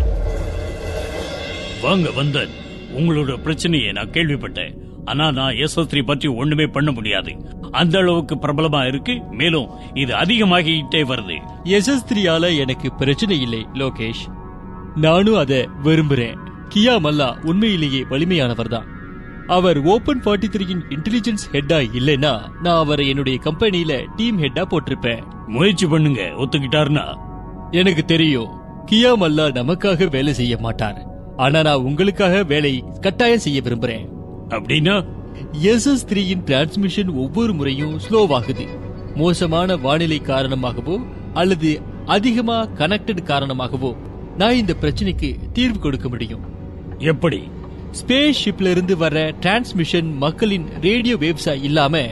[1.82, 2.48] வாங்க வந்தன்
[2.96, 4.74] உங்களோட பிரச்சனையை நான் கேள்விப்பட்டேன்.
[5.04, 7.36] ஆனா நான் எஸ்எஸ் த்ரீ பற்றி ஒண்ணுமே பண்ண முடியாது.
[7.70, 9.20] அந்த அளவுக்கு பிரபலமா இருக்கு.
[9.30, 11.38] மேலும் இது அதிகமாகிட்டே வருது.
[11.62, 14.36] எஸ் எஸ் த்ரீயால எனக்கு பிரச்சனை இல்லை லோகேஷ்.
[14.94, 16.36] நானும் அதை விரும்புறேன்.
[16.74, 18.97] கியா மல்லா உண்மையிலேயே வலிமையானவர் தான்
[19.48, 25.22] அவர் ஓபன் ஃபார்ட்டி த்ரீயின் இன்டெலிஜென்ஸ் ஹெட்டா இல்லைன்னா நான் அவரை என்னுடைய கம்பெனியில டீம் ஹெட்டா போட்டிருப்பேன்.
[25.46, 27.18] முயற்சி பண்ணுங்க ஒத்துக்கிட்டாருன்னா.
[27.70, 28.48] எனக்கு தெரியும்
[28.86, 31.06] கியா மல்லா நமக்காக வேலை செய்ய மாட்டார்.
[31.36, 34.08] ஆனா நான் உங்களுக்காக வேலை கட்டாயம் செய்ய விரும்புறேன்.
[34.48, 35.06] அப்படின்னா?
[35.52, 38.66] எஸ் எஸ் த்ரீயின் டிரான்ஸ்மிஷன் ஒவ்வொரு முறையும் ஸ்லோவாகுது
[39.14, 43.96] மோசமான வானிலை காரணமாகவோ அல்லது அதிகமா கனெக்டட் காரணமாகவோ
[44.36, 46.40] நான் இந்த பிரச்சனைக்கு தீர்வு கொடுக்க முடியும்.
[46.98, 47.50] எப்படி?
[47.92, 52.02] ஸ்பேஸ் ஷிப்ல இருந்து வர்ற டிரான்ஸ்மிஷன் மக்களின் ரேடியோ வேவ்ஸா இல்லாம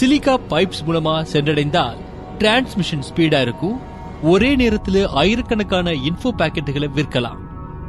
[0.00, 1.96] சிலிகா பைப்ஸ் மூலமா சென்றடைந்தால்
[2.38, 3.80] டிரான்ஸ்மிஷன் ஸ்பீடா இருக்கும்.
[4.22, 7.40] ஒரே நேரத்தில் ஆயிரக்கணக்கான இன்ஃபோ பாக்கெட்டுகளை விற்கலாம்.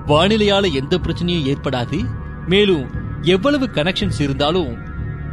[0.08, 2.06] வானிலையால எந்த பிரச்சனையும் ஏற்படாது.
[2.48, 2.86] மேலும்
[3.22, 4.78] எவ்வளவு கனெக்ஷன்ஸ் இருந்தாலும்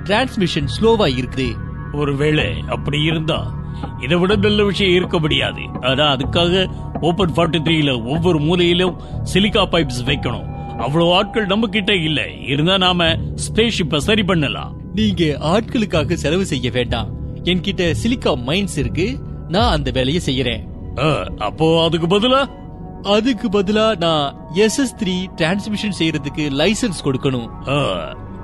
[0.05, 1.57] டிரான்ஸ்மிஷன் ஸ்லோவா இருக்குது.
[1.93, 3.61] ஒருவேளை அப்படி இருந்தா
[4.01, 5.61] இதை விட நல்ல விஷயம் இருக்க முடியாது.
[5.61, 8.97] அதான் அதுக்காக ஓபன் ஃபார்ட்டி த்ரீல ஒவ்வொரு மூலையிலும்
[9.35, 10.52] சிலிக்கா பைப்ஸ் வைக்கணும்.
[10.87, 12.21] அவ்வளவு ஆட்கள் நம்ம கிட்ட இல்ல.
[12.53, 13.05] இருந்தா நாம
[13.45, 14.73] ஸ்பேஸ் ஷிப்ப சரி பண்ணலாம்.
[14.95, 17.11] நீங்க ஆட்களுக்காக செலவு செய்ய வேண்டாம்.
[17.45, 19.07] என்கிட்ட சிலிக்கா மைன்ஸ் இருக்கு.
[19.49, 20.63] நான் அந்த வேலையை செய்யறேன்.
[21.39, 22.43] அப்போ அதுக்கு பதிலா?
[23.03, 27.49] அதுக்கு பதிலா நான் எஸ் எஸ் த்ரீ டிரான்ஸ்மிஷன் செய்யறதுக்கு லைசன்ஸ் கொடுக்கணும்.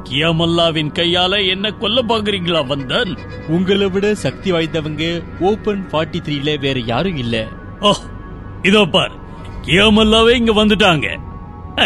[0.04, 3.12] கியாமல்லாவின் கையால என்ன கொல்ல பாக்குறீங்களா வந்தன்?
[3.48, 7.46] உங்களை விட சக்தி வாய்ந்தவங்க ஓபன் ஃபார்ட்டி த்ரீல வேற யாரும் இல்ல.
[8.62, 9.12] இதோ பார்.
[9.62, 11.08] கியாமல்லாவே இங்க வந்துட்டாங்க.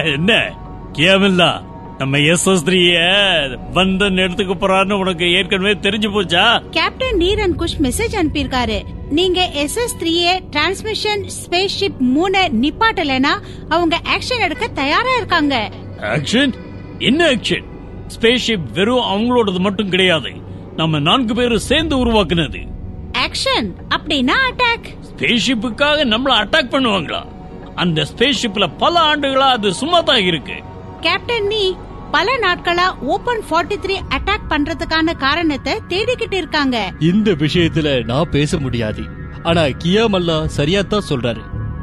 [0.00, 0.55] என்ன?
[0.92, 6.62] கியாமல்லா நம்ம எஸ் வந்தன் எடுத்துக்க போறான்னு உனக்கு ஏற்கனவே தெரிஞ்சு போச்சா?
[6.70, 8.83] கேப்டன் நீரன் குஷ் மெசேஜ் அனுப்பியிருக்காரு.
[9.09, 15.70] நீங்க எஸ் எஸ் த்ரீயே டிரான்ஸ்மிஷன் ஸ்பேஸ் ஷிப் மூணு நிப்பாட்டலைன்னா அவங்க ஆக்ஷன் எடுக்க தயாரா இருக்காங்க.
[15.98, 16.55] ஆக்ஷன்
[16.98, 17.64] என்ன ஆக்ஷன்
[18.18, 20.31] ஸ்பேஸ் ஷிப் வெறும் அவங்களோடது மட்டும் கிடையாது.
[20.76, 22.66] நம்ம நான்கு பேரும் சேர்ந்து உருவாக்குனது.
[23.12, 24.85] ஆக்ஷன் அப்படின்னா அட்டாக்
[25.16, 27.26] ஸ்பேஸ் ஷிப்புக்காக நம்மள அட்டாக் பண்ணுவாங்களா?
[27.74, 30.56] அந்த ஸ்பேஸ் ஷிப்ல பல ஆண்டுகளா அது சும்மா தான் இருக்கு.
[31.00, 31.64] கேப்டன் நீ
[32.11, 36.76] பல நாட்களா ஓபன் 43 த்ரீ அட்டாக் பண்றதுக்கான காரணத்தை தேடிக்கிட்டு இருக்காங்க.
[37.11, 39.04] இந்த விஷயத்துல நான் பேச முடியாது.
[39.42, 41.42] ஆனா கியா மல்லா சரியாத்தான் சொல்றாரு.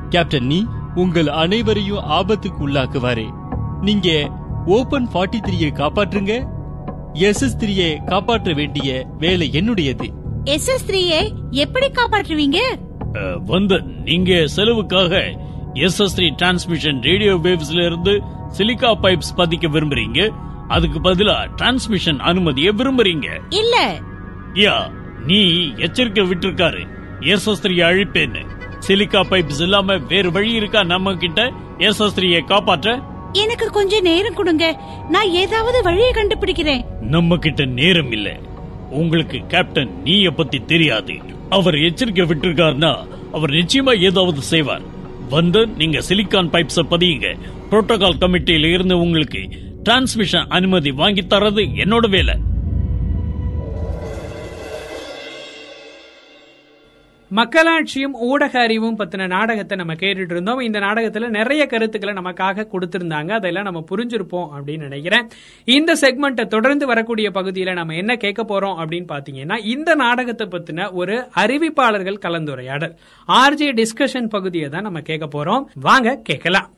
[0.10, 0.60] கேப்டன் நீ
[0.95, 3.28] உங்கள் அனைவரையும் ஆபத்துக்கு உள்ளாக்குவாரு.
[3.82, 4.10] நீங்க
[4.65, 6.34] ஓபன் ஃபார்ட்டி த்ரீயை காப்பாற்றுங்க.
[7.13, 10.08] எஸ் எஸ் த்ரீயை காப்பாற்ற வேண்டிய வேலை என்னுடையது.
[10.43, 12.60] எஸ் எஸ் த்ரீயை எப்படி காப்பாற்றுவீங்க?
[13.45, 15.21] வந்து நீங்க செலவுக்காக
[15.73, 18.21] S S three transmission radio வேவ்ஸ்ல இருந்து
[18.58, 20.29] சிலிக்கா பைப்ஸ் பதிக்க விரும்புறீங்க?
[20.67, 23.41] அதுக்கு பதிலா டிரான்ஸ்மிஷன் அனுமதியை விரும்புறீங்க.
[23.49, 23.99] இல்ல.
[24.53, 24.91] யா
[25.25, 26.88] நீ எச்சரிக்கை விட்டிருக்காரு.
[27.19, 28.45] எஸ் எஸ் த்ரீ அழிப்பேன்னு.
[28.88, 33.03] சிலிக்கா பைப்ஸ் இல்லாம வேறு வழி இருக்கா நம்ம கிட்ட எஸ் எஸ் த்ரீயை காப்பாற்ற?
[33.32, 34.79] எனக்கு கொஞ்சம் நேரம் கொடுங்க.
[35.10, 36.86] நான் ஏதாவது வழியை கண்டுபிடிக்கிறேன்.
[37.01, 38.39] நம்ம கிட்ட நேரம் இல்ல.
[38.89, 41.17] உங்களுக்கு கேப்டன் நீய பத்தி தெரியாது.
[41.49, 44.97] அவர் எச்சரிக்கை விட்டிருக்காருன்னா அவர் நிச்சயமா ஏதாவது செய்வார்.
[45.30, 47.38] வந்து நீங்க சிலிக்கான் பைப்ஸை பதியுங்க.
[47.72, 49.50] புரோட்டோகால் கமிட்டியில இருந்து உங்களுக்கு
[49.84, 52.36] டிரான்ஸ்மிஷன் அனுமதி வாங்கி தரது என்னோட வேலை.
[57.36, 63.32] மக்களாட்சியும் ஊடக அறிவும் பத்தின நாடகத்தை நம்ம கேட்டுட்டு இருந்தோம் இந்த நாடகத்துல நிறைய கருத்துக்களை நமக்காக கொடுத்திருந்தாங்க.
[63.32, 65.28] அதெல்லாம் நம்ம புரிஞ்சிருப்போம் அப்படின்னு நினைக்கிறேன்.
[65.65, 71.28] இந்த செக்மெண்ட்டை தொடர்ந்து வரக்கூடிய பகுதியில நம்ம என்ன கேட்க போறோம் அப்படின்னு பாத்தீங்கன்னா இந்த நாடகத்தை பத்தின ஒரு
[71.36, 72.96] அறிவிப்பாளர்கள் கலந்துரையாடல்.
[73.28, 75.63] ஆர்ஜே டிஸ்கஷன் பகுதியை தான் நம்ம கேட்க போறோம்.
[75.76, 76.70] வாங்க கேட்கலாம்.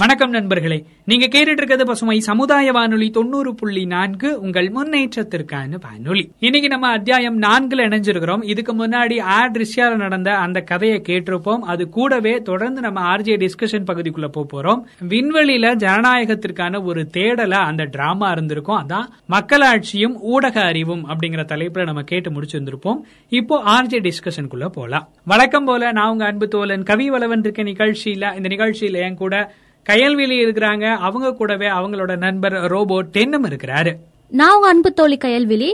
[0.00, 0.84] வணக்கம் நண்பர்களே.
[1.04, 6.32] நீங்க கேட்டுட்டு இருக்கிறது பசுமை சமுதாய வானொலி தொண்ணூறு புள்ளி நான்கு உங்கள் முன்னேற்றத்திற்கான வானொலி.
[6.38, 8.44] இன்னைக்கு நம்ம அத்தியாயம் நான்குல இணைஞ்சிருக்கிறோம்.
[8.44, 11.58] இதுக்கு முன்னாடி ஆட் ரிஷியால நடந்த அந்த கதையை கேட்டிருப்போம்.
[11.58, 14.82] அது கூடவே தொடர்ந்து நம்ம ஆர்ஜே டிஸ்கஷன் பகுதிக்குள்ள போக போறோம்.
[15.08, 18.86] விண்வெளியில ஜனநாயகத்திற்கான ஒரு தேடல அந்த டிராமா இருந்திருக்கும்.
[18.86, 23.00] அதான் மக்களாட்சியும் ஊடக அறிவும் அப்படிங்கிற தலைப்புல நம்ம கேட்டு முடிச்சிருந்திருப்போம்.
[23.28, 25.08] இப்போ ஆர்ஜே டிஸ்கஷனுக்குள்ள போலாம்.
[25.24, 29.54] வழக்கம் போல நான் உங்க அன்பு தோழன் கவி வளவன் இருக்க நிகழ்ச்சியில இந்த நிகழ்ச்சியில என் கூட
[29.88, 30.96] கயல்வெளி இருக்கிறாங்க.
[30.96, 33.96] அவங்க கூடவே அவங்களோட நண்பர் ரோபோ டென்னும் இருக்கிறாரு.
[34.28, 35.72] நான் உங்க அன்பு தோழி கயல்விழி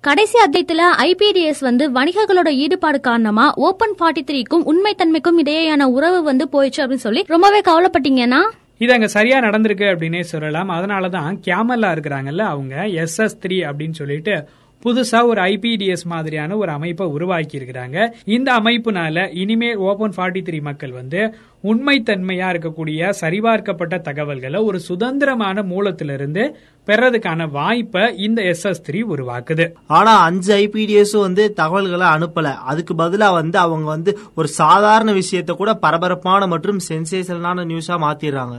[0.00, 6.76] கடைசி அத்தியத்துல ஐபிடிஎஸ் வந்து வணிகர்களோட ஈடுபாடு காரணமா ஓபன் ஃபார்ட்டி த்ரீக்கும் உண்மைத்தன்மைக்கும் இடையேயான உறவு வந்து போயிடுச்சு
[6.76, 8.42] அப்படின்னு சொல்லி ரொம்பவே கவலைப்பட்டீங்கன்னா
[8.78, 10.70] இது அங்க சரியா நடந்திருக்கு அப்படின்னே சொல்லலாம்.
[10.70, 14.48] அதனாலதான் கேமல்லா இருக்கிறாங்கல்ல அவங்க எஸ் எஸ் த்ரீ அப்படின்னு சொல்லிட்டு
[14.84, 20.92] புதுசா ஒரு ஐபிடிஎஸ் மாதிரியான ஒரு அமைப்பை உருவாக்கி இருக்கிறாங்க இந்த அமைப்புனால இனிமேல் ஓபன் ஃபார்ட்டி த்ரீ மக்கள்
[20.92, 26.54] வந்து உண்மைத்தன்மையா இருக்கக்கூடிய சரிபார்க்கப்பட்ட தகவல்களை ஒரு சுதந்திரமான மூலத்திலிருந்து
[26.86, 29.72] பெறதுக்கான வாய்ப்பை இந்த எஸ் எஸ் த்ரீ உருவாக்குது.
[29.86, 32.54] ஆனா அஞ்சு ஐபிடிஎஸும் வந்து தகவல்களை அனுப்பல.
[32.54, 38.58] அதுக்கு பதிலா வந்து அவங்க வந்து ஒரு சாதாரண விஷயத்தை கூட பரபரப்பான மற்றும் சென்சேஷனான நியூஸா மாத்திடுறாங்க.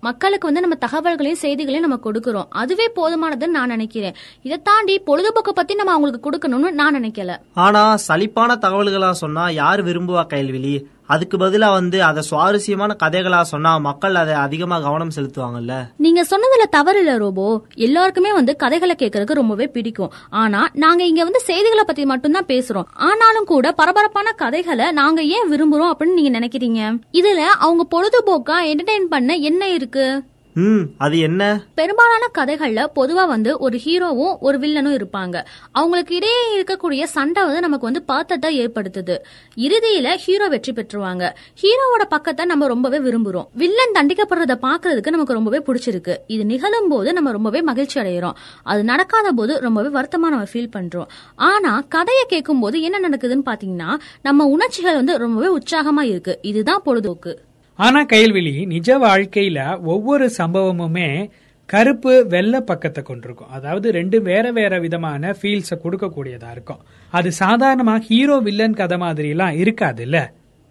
[0.00, 2.46] மக்களுக்கு வந்து நம்ம தகவல்களையும் செய்திகளையும் நம்ம கொடுக்கறோம்.
[2.48, 4.14] அதுவே போதுமானதுன்னு நான் நினைக்கிறேன்.
[4.42, 7.36] இதை தாண்டி பொழுதுபோக்கு பத்தி நம்ம அவங்களுக்கு கொடுக்கணும்னு நான் நினைக்கல.
[7.54, 10.74] ஆனா சலிப்பான தகவல்களா சொன்னா யார் விரும்புவா கைல்வெளி
[11.14, 15.74] அதுக்கு பதிலா வந்து அதை சுவாரஸ்யமான கதைகளா சொன்னா மக்கள் அதை அதிகமா கவனம் செலுத்துவாங்கல்ல?
[15.96, 17.46] நீங்க சொன்னதுல தவறு இல்ல ரோபோ.
[17.74, 20.12] எல்லாருக்குமே வந்து கதைகளை கேட்கறதுக்கு ரொம்பவே பிடிக்கும்.
[20.30, 22.88] ஆனா நாங்க இங்க வந்து செய்திகளை பத்தி மட்டும்தான் பேசுறோம்.
[23.08, 26.80] ஆனாலும் கூட பரபரப்பான கதைகளை நாங்க ஏன் விரும்புறோம் அப்படின்னு நீங்க நினைக்கிறீங்க?
[27.12, 30.06] இதுல அவங்க பொழுதுபோக்கா என்டர்டைன் பண்ண என்ன இருக்கு?
[30.60, 31.42] ம் அது என்ன?
[31.78, 35.36] பெரும்பாலான கதைகள்ல பொதுவா வந்து ஒரு ஹீரோவும் ஒரு வில்லனும் இருப்பாங்க.
[35.72, 39.16] அவங்களுக்கு இடையே இருக்கக்கூடிய சண்டை வந்து நமக்கு வந்து பாத்தத்தை ஏற்படுத்துது.
[39.66, 41.24] இறுதியில ஹீரோ வெற்றி பெற்றுவாங்க.
[41.62, 43.48] ஹீரோவோட பக்கத்தை நம்ம ரொம்பவே விரும்புறோம்.
[43.62, 46.16] வில்லன் தண்டிக்கப்படுறத பாக்குறதுக்கு நமக்கு ரொம்பவே பிடிச்சிருக்கு.
[46.26, 51.10] இது நிகழும் போது நம்ம ரொம்பவே மகிழ்ச்சி அடைகிறோம் அது நடக்காத போது ரொம்பவே வருத்தமா நம்ம ஃபீல் பண்றோம்.
[51.50, 53.90] ஆனா கதையை கேட்கும் போது என்ன நடக்குதுன்னு பாத்தீங்கன்னா
[54.22, 56.34] நம்ம உணர்ச்சிகள் வந்து ரொம்பவே உற்சாகமா இருக்கு.
[56.52, 57.34] இதுதான் பொழுதுபோக்கு.
[57.84, 59.58] ஆனா கைல்வெளி நிஜ வாழ்க்கையில
[59.92, 61.08] ஒவ்வொரு சம்பவமுமே
[61.72, 63.50] கருப்பு வெள்ளை பக்கத்தை கொண்டிருக்கும்.
[63.56, 66.80] அதாவது ரெண்டு வேற வேற விதமான ஃபீல்ஸ கொடுக்கக்கூடியதா இருக்கும்.
[67.18, 70.18] அது சாதாரணமா ஹீரோ வில்லன் கதை மாதிரி எல்லாம் இருக்காது இல்ல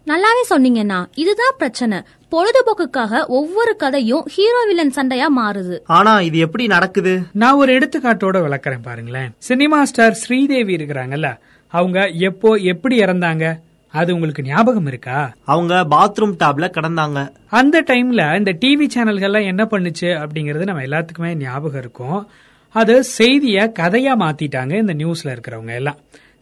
[0.08, 1.98] நல்லாவே சொன்னீங்கன்னா இதுதான் பிரச்சனை.
[2.34, 5.76] பொழுதுபோக்குக்காக ஒவ்வொரு கதையும் ஹீரோ வில்லன் சண்டையா மாறுது.
[5.98, 7.14] ஆனா இது எப்படி நடக்குது?
[7.42, 9.30] நான் ஒரு எடுத்துக்காட்டோட விளக்குறேன் பாருங்களேன்.
[9.50, 11.30] சினிமா ஸ்டார் ஸ்ரீதேவி இருக்கிறாங்கல்ல.
[11.74, 13.46] அவங்க எப்போ எப்படி இறந்தாங்க?
[13.94, 15.34] அது உங்களுக்கு ஞாபகம் இருக்கா?
[15.46, 17.32] அவங்க பாத்ரூம் டாப்ல கிடந்தாங்க.
[17.50, 22.30] அந்த டைம்ல இந்த டிவி சேனல்கள்லாம் என்ன பண்ணுச்சு அப்படிங்கறது நம்ம எல்லாத்துக்குமே ஞாபகம் இருக்கும்.
[22.72, 25.98] அது செய்திய கதையா மாத்திட்டாங்க இந்த நியூஸ்ல இருக்கிறவங்க எல்லாம்.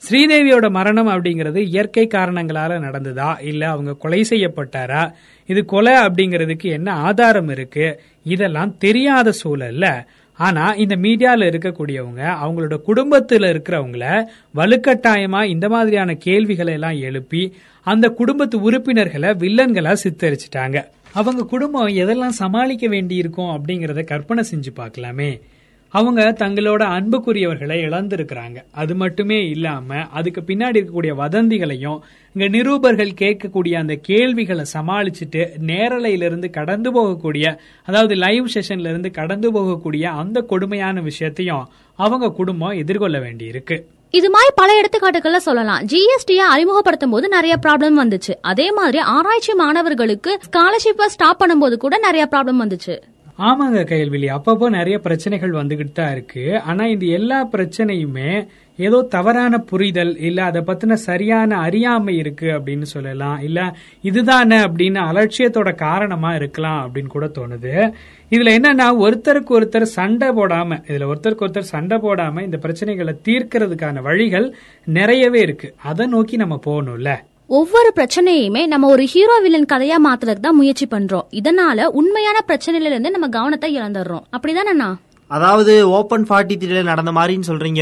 [0.10, 3.43] ஸ்ரீதேவியோட மரணம் அப்படிங்கிறது இயற்கை காரணங்களால நடந்ததா?
[3.43, 5.12] இல்ல அவங்க கொலை செய்யப்பட்டாரா?
[5.45, 8.01] இது கொலை அப்படிங்கிறதுக்கு என்ன ஆதாரம் இருக்கு?
[8.23, 10.07] இதெல்லாம் தெரியாத சூழல்ல
[10.38, 18.62] ஆனா இந்த மீடியால இருக்கக்கூடியவங்க அவங்களோட குடும்பத்துல இருக்கிறவங்கள வலுக்கட்டாயமா இந்த மாதிரியான கேள்விகளை எல்லாம் எழுப்பி அந்த குடும்பத்து
[18.62, 20.84] உறுப்பினர்களை வில்லன்களா சித்தரிச்சிட்டாங்க.
[21.13, 25.41] அவங்க குடும்பம் எதெல்லாம் சமாளிக்க வேண்டி இருக்கும் அப்படிங்கறத கற்பனை செஞ்சு பார்க்கலாமே.
[25.89, 28.58] அவங்க தங்களோட அன்புக்குரியவர்களை இழந்திருக்கிறாங்க.
[28.71, 32.00] அது மட்டுமே இல்லாம அதுக்கு பின்னாடி இருக்கக்கூடிய வதந்திகளையும்
[32.34, 40.04] இங்க நிரூபர்கள் கேட்கக்கூடிய அந்த கேள்விகளை சமாளிச்சுட்டு நேரலையிலிருந்து கடந்து போகக்கூடிய அதாவது லைவ் செஷன்ல இருந்து கடந்து போகக்கூடிய
[40.04, 43.82] அந்த கொடுமையான விஷயத்தையும் அவங்க குடும்பம் எதிர்கொள்ள வேண்டியிருக்கு.
[44.10, 45.82] இது மாதிரி பல எடுத்துக்காட்டுகள்ல சொல்லலாம்.
[45.84, 48.34] ஜிஎஸ்டியை அறிமுகப்படுத்தும் போது நிறைய ப்ராப்ளம் வந்துச்சு.
[48.41, 52.97] அதே மாதிரி ஆராய்ச்சி மாணவர்களுக்கு ஸ்காலர்ஷிப்பை ஸ்டாப் பண்ணும்போது கூட நிறைய ப்ராப்ளம் வந்துச்சு.
[53.39, 56.62] ஆமாங்க கைல்விழி அப்பப்போ நிறைய பிரச்சனைகள் வந்துகிட்டு தான் இருக்கு.
[56.62, 58.47] ஆனா இந்த எல்லா பிரச்சனையுமே
[58.78, 65.76] ஏதோ தவறான புரிதல் இல்ல அதை பத்தின சரியான அறியாமை இருக்கு அப்படின்னு சொல்லலாம் இல்ல இதுதானே அப்படின்னு அலட்சியத்தோட
[65.76, 67.93] காரணமா இருக்கலாம் அப்படின்னு கூட தோணுது.
[68.30, 74.56] இதுல என்னன்னா ஒருத்தருக்கு ஒருத்தர் சண்டை போடாம இதுல ஒருத்தருக்கு ஒருத்தர் சண்டை போடாம இந்த பிரச்சனைகளை தீர்க்கிறதுக்கான வழிகள்
[74.86, 75.76] நிறையவே இருக்கு.
[75.84, 77.12] அதை நோக்கி நம்ம போகணும்ல.
[77.49, 81.27] ஒவ்வொரு பிரச்சனையுமே நம்ம ஒரு ஹீரோ வில்லன் கதையா மாத்துறதுக்கு தான் முயற்சி பண்றோம்.
[81.39, 84.23] இதனால உண்மையான பிரச்சனையில இருந்து நம்ம கவனத்தை இழந்துடுறோம்.
[84.36, 84.89] அப்படிதானண்ணா
[85.31, 87.81] அதாவது ஓபன் ஃபார்ட்டி த்ரீல நடந்த மாதிரின்னு சொல்றீங்க.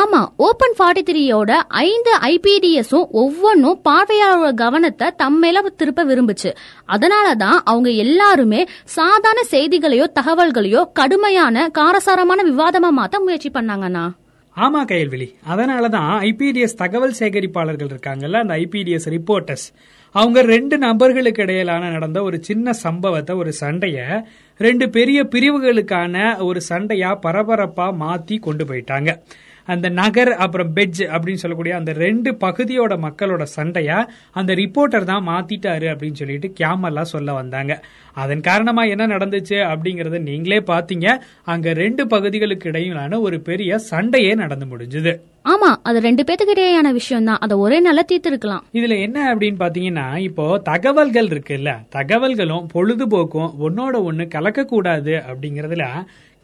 [0.00, 6.52] ஆமா ஓபன் ஃபார்ட்டி த்ரீயோட ஐந்து ஐபிடிஎஸும் ஒவ்வொன்றும் பார்வையாளரோட கவனத்தை தம்மேல திருப்ப விரும்புச்சு.
[6.88, 8.60] அதனாலதான் அவங்க எல்லாருமே
[8.98, 14.06] சாதாரண செய்திகளையோ தகவல்களையோ கடுமையான காரசாரமான விவாதமா மாத்த முயற்சி பண்ணாங்கண்ணா
[14.56, 19.66] ஆமா கையல்வெளி அதனாலதான் ஐபிடிஎஸ் தகவல் சேகரிப்பாளர்கள் இருக்காங்கல்ல அந்த ஐபிடிஎஸ் ரிப்போர்ட்டர்ஸ்
[20.14, 23.98] அவங்க ரெண்டு நபர்களுக்கு இடையிலான நடந்த ஒரு சின்ன சம்பவத்தை ஒரு சண்டைய
[24.60, 29.10] ரெண்டு பெரிய பிரிவுகளுக்கான ஒரு சண்டையா பரபரப்பா மாத்தி கொண்டு போயிட்டாங்க.
[29.66, 33.98] அந்த நகர் அப்புறம் பெட்ஜ் அப்படின்னு சொல்லக்கூடிய அந்த ரெண்டு பகுதியோட மக்களோட சண்டையா
[34.40, 37.72] அந்த ரிப்போர்ட்டர் தான் மாத்திட்டாரு அப்படின்னு சொல்லிட்டு கேமலா சொல்ல வந்தாங்க.
[38.22, 41.06] அதன் காரணமா என்ன நடந்துச்சு அப்படிங்கறத நீங்களே பாத்தீங்க.
[41.52, 45.14] அங்க ரெண்டு பகுதிகளுக்கு இடையிலான ஒரு பெரிய சண்டையே நடந்து முடிஞ்சது.
[45.52, 48.62] ஆமா அது ரெண்டு பேத்துக்கு இடையேயான விஷயம் தான் அதை ஒரே நாள்ல தீர்த்திருக்கலாம்.
[48.78, 51.72] இதுல என்ன அப்படின்னு பாத்தீங்கன்னா இப்போ தகவல்கள் இருக்குல்ல.
[51.96, 55.86] தகவல்களும் பொழுதுபோக்கும் ஒன்னோட ஒண்ணு கலக்க கூடாது அப்படிங்கறதுல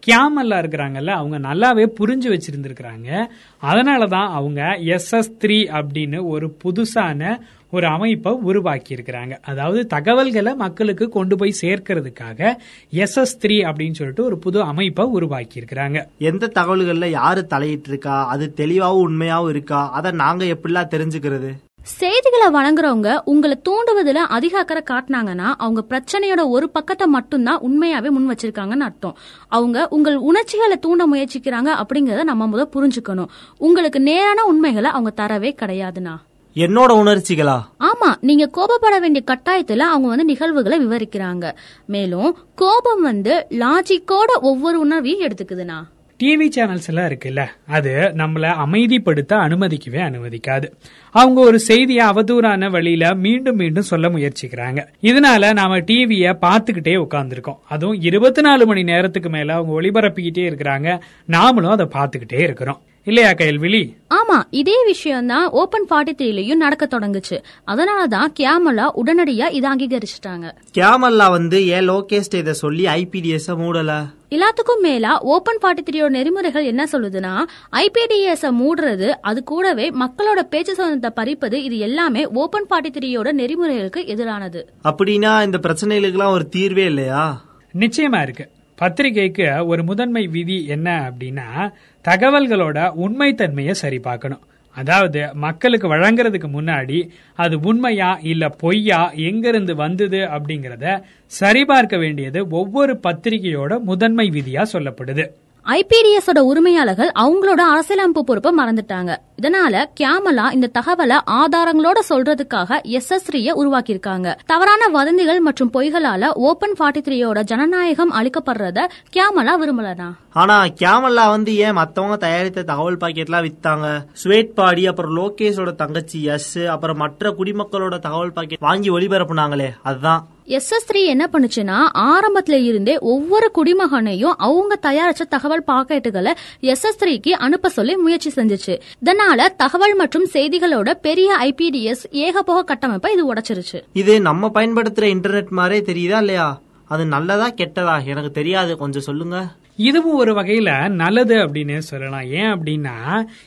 [0.06, 3.30] கியாமல்லா இருக்கிறாங்கல்ல அவங்க நல்லாவே புரிஞ்சு வச்சிருந்திருக்கிறாங்க.
[3.62, 11.36] அதனாலதான் அவங்க எஸ்எஸ் த்ரீ அப்படின்னு ஒரு புதுசான ஒரு அமைப்பை உருவாக்கி இருக்கிறாங்க அதாவது தகவல்களை மக்களுக்கு கொண்டு
[11.36, 12.56] போய் சேர்க்கறதுக்காக
[12.92, 18.54] எஸ்எஸ் த்ரீ அப்படின்னு சொல்லிட்டு ஒரு புது அமைப்பை உருவாக்கி இருக்கிறாங்க எந்த தகவல்கள்ல யாரு தலையிட்டு இருக்கா அது
[18.54, 19.90] தெளிவாகவும் உண்மையாகவும் இருக்கா?
[19.90, 21.50] அதை நாங்க எப்படிலாம் தெரிஞ்சுக்கிறது?
[21.82, 28.78] செய்திகளை வழங்குறவங்க உங்களை தூண்டுவதுல அதிக அக்கறை காட்டினாங்கன்னா அவங்க பிரச்சனையோட ஒரு பக்கத்தை மட்டும்தான் உண்மையாவே முன் வச்சிருக்காங்கன்னு
[28.78, 29.16] அர்த்தம்.
[29.48, 33.26] அவங்க உங்கள் உணர்ச்சிகளை தூண்ட முயற்சிக்கிறாங்க அப்படிங்கறத நம்ம முத புரிஞ்சுக்கணும்.
[33.58, 36.16] உங்களுக்கு நேரான உண்மைகளை அவங்க தரவே கிடையாதுண்ணா.
[36.54, 37.60] என்னோட உணர்ச்சிகளா?
[37.80, 41.52] ஆமா நீங்க கோபப்பட வேண்டிய கட்டாயத்துல அவங்க வந்து நிகழ்வுகளை விவரிக்கிறாங்க.
[41.86, 45.82] மேலும் கோபம் வந்து லாஜிக்கோட ஒவ்வொரு உணர்வையும் எடுத்துக்குதுண்ணா.
[46.22, 50.64] டிவி சேனல்ஸ் எல்லாம் இருக்குல்ல அது நம்மள அமைதிப்படுத்த அனுமதிக்கவே அனுமதிக்காது.
[51.10, 54.86] அவங்க ஒரு செய்தியை அவதூறான வழியில மீண்டும் மீண்டும் சொல்ல முயற்சிக்கிறாங்க.
[55.02, 61.00] இதனால நாம டிவிய பாத்துக்கிட்டே உட்காந்துருக்கோம் அதுவும் இருபத்தி நாலு மணி நேரத்துக்கு மேல அவங்க ஒளிபரப்பிக்கிட்டே இருக்கிறாங்க.
[61.28, 62.80] நாமளும் அதை பாத்துக்கிட்டே இருக்கிறோம்.
[63.06, 63.80] இல்லையா கையல்விழி
[64.18, 67.36] ஆமா இதே விஷயம் தான் ஓபன் ஃபார்ட்டி த்ரீலயும் நடக்க தொடங்குச்சு.
[67.66, 70.46] அதனாலதான் கேமலா உடனடியா இதை அங்கீகரிச்சிட்டாங்க.
[70.78, 73.92] கேமல்லா வந்து ஏன் லோகேஸ்ட் இதை சொல்லி ஐபிடிஎஸ் மூடல?
[74.30, 77.34] எல்லாத்துக்கும் மேலா ஓபன் ஃபார்ட்டி த்ரீயோட நெறிமுறைகள் என்ன சொல்லுதுன்னா
[77.72, 84.62] ஐபிடிஎஸ் மூடுறது அது கூடவே மக்களோட பேச்சு சுதந்திரத்தை பறிப்பது இது எல்லாமே ஓபன் ஃபார்ட்டி த்ரீயோட நெறிமுறைகளுக்கு எதிரானது.
[84.84, 87.42] அப்படின்னா இந்த பிரச்சனைகளுக்கெல்லாம் ஒரு தீர்வே இல்லையா?
[87.78, 88.46] நிச்சயமா இருக்கு.
[88.78, 91.72] பத்திரிகைக்கு ஒரு முதன்மை விதி என்ன அப்படின்னா
[92.04, 94.42] தகவல்களோட உண்மைத்தன்மையை சரி பார்க்கணும்
[94.76, 96.98] அதாவது மக்களுக்கு வழங்குறதுக்கு முன்னாடி
[97.34, 100.86] அது உண்மையா இல்ல பொய்யா எங்கிருந்து வந்தது அப்படிங்கறத
[101.32, 105.26] சரிபார்க்க வேண்டியது ஒவ்வொரு பத்திரிகையோட முதன்மை விதியா சொல்லப்படுது.
[105.66, 109.16] ஐபிடிஎஸோட உரிமையாளர்கள் அவங்களோட அரசியலமைப்பு பொறுப்பை மறந்துட்டாங்க.
[109.42, 114.34] இதனால கேமலா இந்த தகவலை ஆதாரங்களோட சொல்றதுக்காக எஸ்எஸ்ரியை உருவாக்கியிருக்காங்க.
[114.46, 121.72] தவறான வதந்திகள் மற்றும் பொய்களால ஓபன் ஃபார்ட்டி த்ரீயோட ஜனநாயகம் அளிக்கப்படுறத கேமலா விரும்பலனா ஆனா கேமலா வந்து ஏன்
[121.72, 124.04] மத்தவங்க தயாரித்த தகவல் பாக்கெட்லாம் வித்தாங்க?
[124.24, 130.26] ஸ்வேட் பாடி அப்புறம் லோகேஷோட தங்கச்சி எஸ் அப்புறம் மற்ற குடிமக்களோட தகவல் பாக்கெட் வாங்கி ஒளிபரப்புனாங்களே அதுதான்.
[130.46, 137.68] எஸ்எஸ் த்ரீ என்ன பண்ணுச்சுன்னா ஆரம்பத்துல இருந்தே ஒவ்வொரு குடிமகனையும் அவங்க தயாரிச்ச தகவல் பாக்கெட்டுகளை எஸ்எஸ் த்ரீக்கு அனுப்ப
[137.68, 138.80] சொல்லி முயற்சி செஞ்சுச்சு.
[139.04, 143.82] இதனால தகவல் மற்றும் செய்திகளோட பெரிய ஐபிடிஎஸ் ஏகபோக கட்டமைப்பை இது உடைச்சிருச்சு.
[143.92, 146.60] இது நம்ம பயன்படுத்துற இன்டர்நெட் மாதிரியே தெரியுதா இல்லையா?
[146.84, 148.04] அது நல்லதா கெட்டதா?
[148.04, 148.76] எனக்கு தெரியாது.
[148.76, 149.48] கொஞ்சம் சொல்லுங்க.
[149.78, 152.26] இதுவும் ஒரு வகையில நல்லது அப்படின்னு சொல்லலாம்.
[152.30, 152.96] ஏன் அப்படின்னா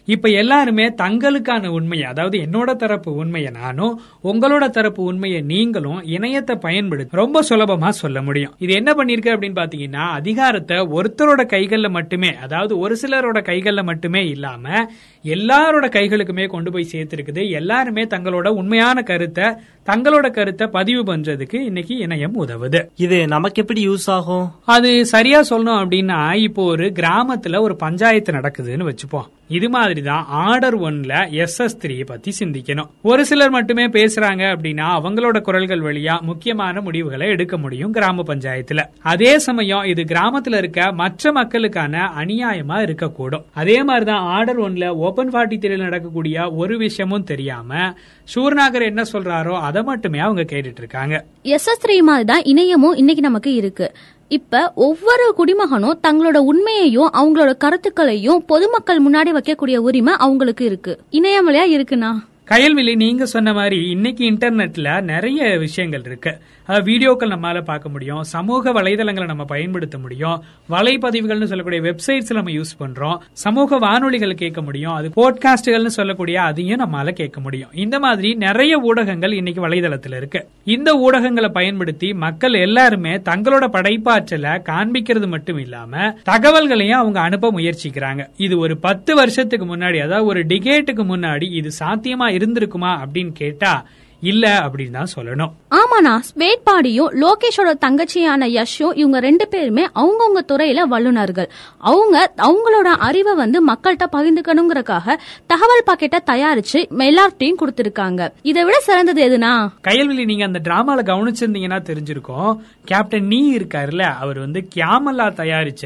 [0.05, 7.15] இப்ப எல்லாருமே தங்களுக்கான உண்மையை அதாவது என்னோட தரப்பு உண்மையை நானும் உங்களோட தரப்பு உண்மையை நீங்களும் இணையத்தை பயன்படுத்தி
[7.15, 8.53] ரொம்ப சுலபமா சொல்ல முடியும்.
[8.59, 14.87] இது என்ன பண்ணிருக்கு அப்படின்னு பாத்தீங்கன்னா அதிகாரத்தை ஒருத்தரோட கைகள்ல மட்டுமே அதாவது ஒரு சிலரோட கைகள்ல மட்டுமே இல்லாம
[15.23, 17.49] எல்லாரோட கைகளுக்குமே கொண்டு போய் சேர்த்திருக்குது.
[17.49, 19.47] எல்லாருமே தங்களோட உண்மையான கருத்தை
[19.85, 22.79] தங்களோட கருத்தை பதிவு பண்றதுக்கு இன்னைக்கு இணையம் உதவுது.
[22.95, 24.45] இது நமக்கு எப்படி யூஸ் ஆகும்?
[24.65, 29.27] அது சரியா சொல்லணும் அப்படின்னா இப்போ ஒரு கிராமத்துல ஒரு பஞ்சாயத்து நடக்குதுன்னு வச்சுப்போம்.
[29.47, 32.87] இது மாதிரி தான் ஆர்டர் ஒன்ல எஸ் எஸ் த்ரீ பத்தி சிந்திக்கணும்.
[33.01, 38.79] ஒரு சிலர் மட்டுமே பேசுறாங்க அப்படின்னா அவங்களோட குரல்கள் வழியா முக்கியமான முடிவுகளை எடுக்க முடியும் கிராம பஞ்சாயத்துல.
[39.01, 43.43] அதே சமயம் இது கிராமத்துல இருக்க மற்ற மக்களுக்கான அநியாயமா இருக்கக்கூடும்.
[43.53, 49.83] அதே மாதிரிதான் ஆர்டர் ஒன்ல ஓபன் ஃபார்ட்டி த்ரீல நடக்கக்கூடிய ஒரு விஷயமும் தெரியாம சூர்நாகர் என்ன சொல்றாரோ அதை
[49.83, 51.25] மட்டுமே அவங்க கேட்டுட்டு இருக்காங்க.
[51.43, 53.93] எஸ்எஸ் த்ரீ மாதிரி தான் இணையமும் இன்னைக்கு நமக்கு இருக்கு.
[54.27, 60.99] இப்ப ஒவ்வொரு குடிமகனும் தங்களோட உண்மையையும் அவங்களோட கருத்துக்களையும் பொதுமக்கள் முன்னாடி வைக்கக்கூடிய உரிமை அவங்களுக்கு இருக்கு.
[61.11, 62.11] இணையம் வழியா இருக்குண்ணா.
[62.47, 66.37] கயல்விழி நீங்க சொன்ன மாதிரி இன்னைக்கு இன்டர்நெட்ல நிறைய விஷயங்கள் இருக்கு.
[66.69, 73.17] வீடியோக்கள் நம்மளால் பார்க்க முடியும் சமூக வலைதளங்களை நம்ம பயன்படுத்த முடியும் வலைப்பதிவுகள்னு சொல்லக்கூடிய வெப்சைட்ஸ் நம்ம யூஸ் பண்றோம்
[73.31, 77.69] சமூக வானொலிகள் கேட்க முடியும் அது போட்காஸ்டுகள்னு சொல்லக்கூடிய அதையும் நம்மளால கேட்க முடியும்.
[77.73, 80.47] இந்த மாதிரி நிறைய ஊடகங்கள் இன்னைக்கு வலைதளத்தில் இருக்கு.
[80.63, 88.23] இந்த ஊடகங்களை பயன்படுத்தி மக்கள் எல்லாருமே தங்களோட படைப்பாற்றலை காண்பிக்கிறது மட்டும் இல்லாம தகவல்களையும் அவங்க அனுப்ப முயற்சிக்கிறாங்க.
[88.37, 93.85] இது ஒரு பத்து வருஷத்துக்கு முன்னாடி அதாவது ஒரு டிகேட்டுக்கு முன்னாடி இது சாத்தியமா இருந்திருக்குமா அப்படின்னு கேட்டா
[94.31, 95.51] இல்ல அப்படின்னு தான் சொல்லணும்.
[95.79, 101.49] ஆமாண்ணா ஸ்வேட் பாடியும் லோகேஷோட தங்கச்சியான யஷும் இவங்க ரெண்டு பேருமே அவங்கவுங்க துறையில வல்லுனர்கள்
[101.91, 102.15] அவங்க
[102.49, 108.21] அவங்களோட அறிவை வந்து மக்கள்கிட்ட பகிர்ந்துக்கணுங்கிறக்காக தகவல் பாக்கெட்டை தயாரிச்சு எல்லார்ட்டையும் கொடுத்திருக்காங்க.
[108.41, 109.53] இதை விட சிறந்தது எதுனா?
[109.87, 112.51] கையல்வெளி நீங்க அந்த டிராமால கவனிச்சிருந்தீங்கன்னா தெரிஞ்சிருக்கும்.
[112.85, 115.85] கேப்டன் நீ இருக்காருல்ல அவர் வந்து கியாமலா தயாரிச்ச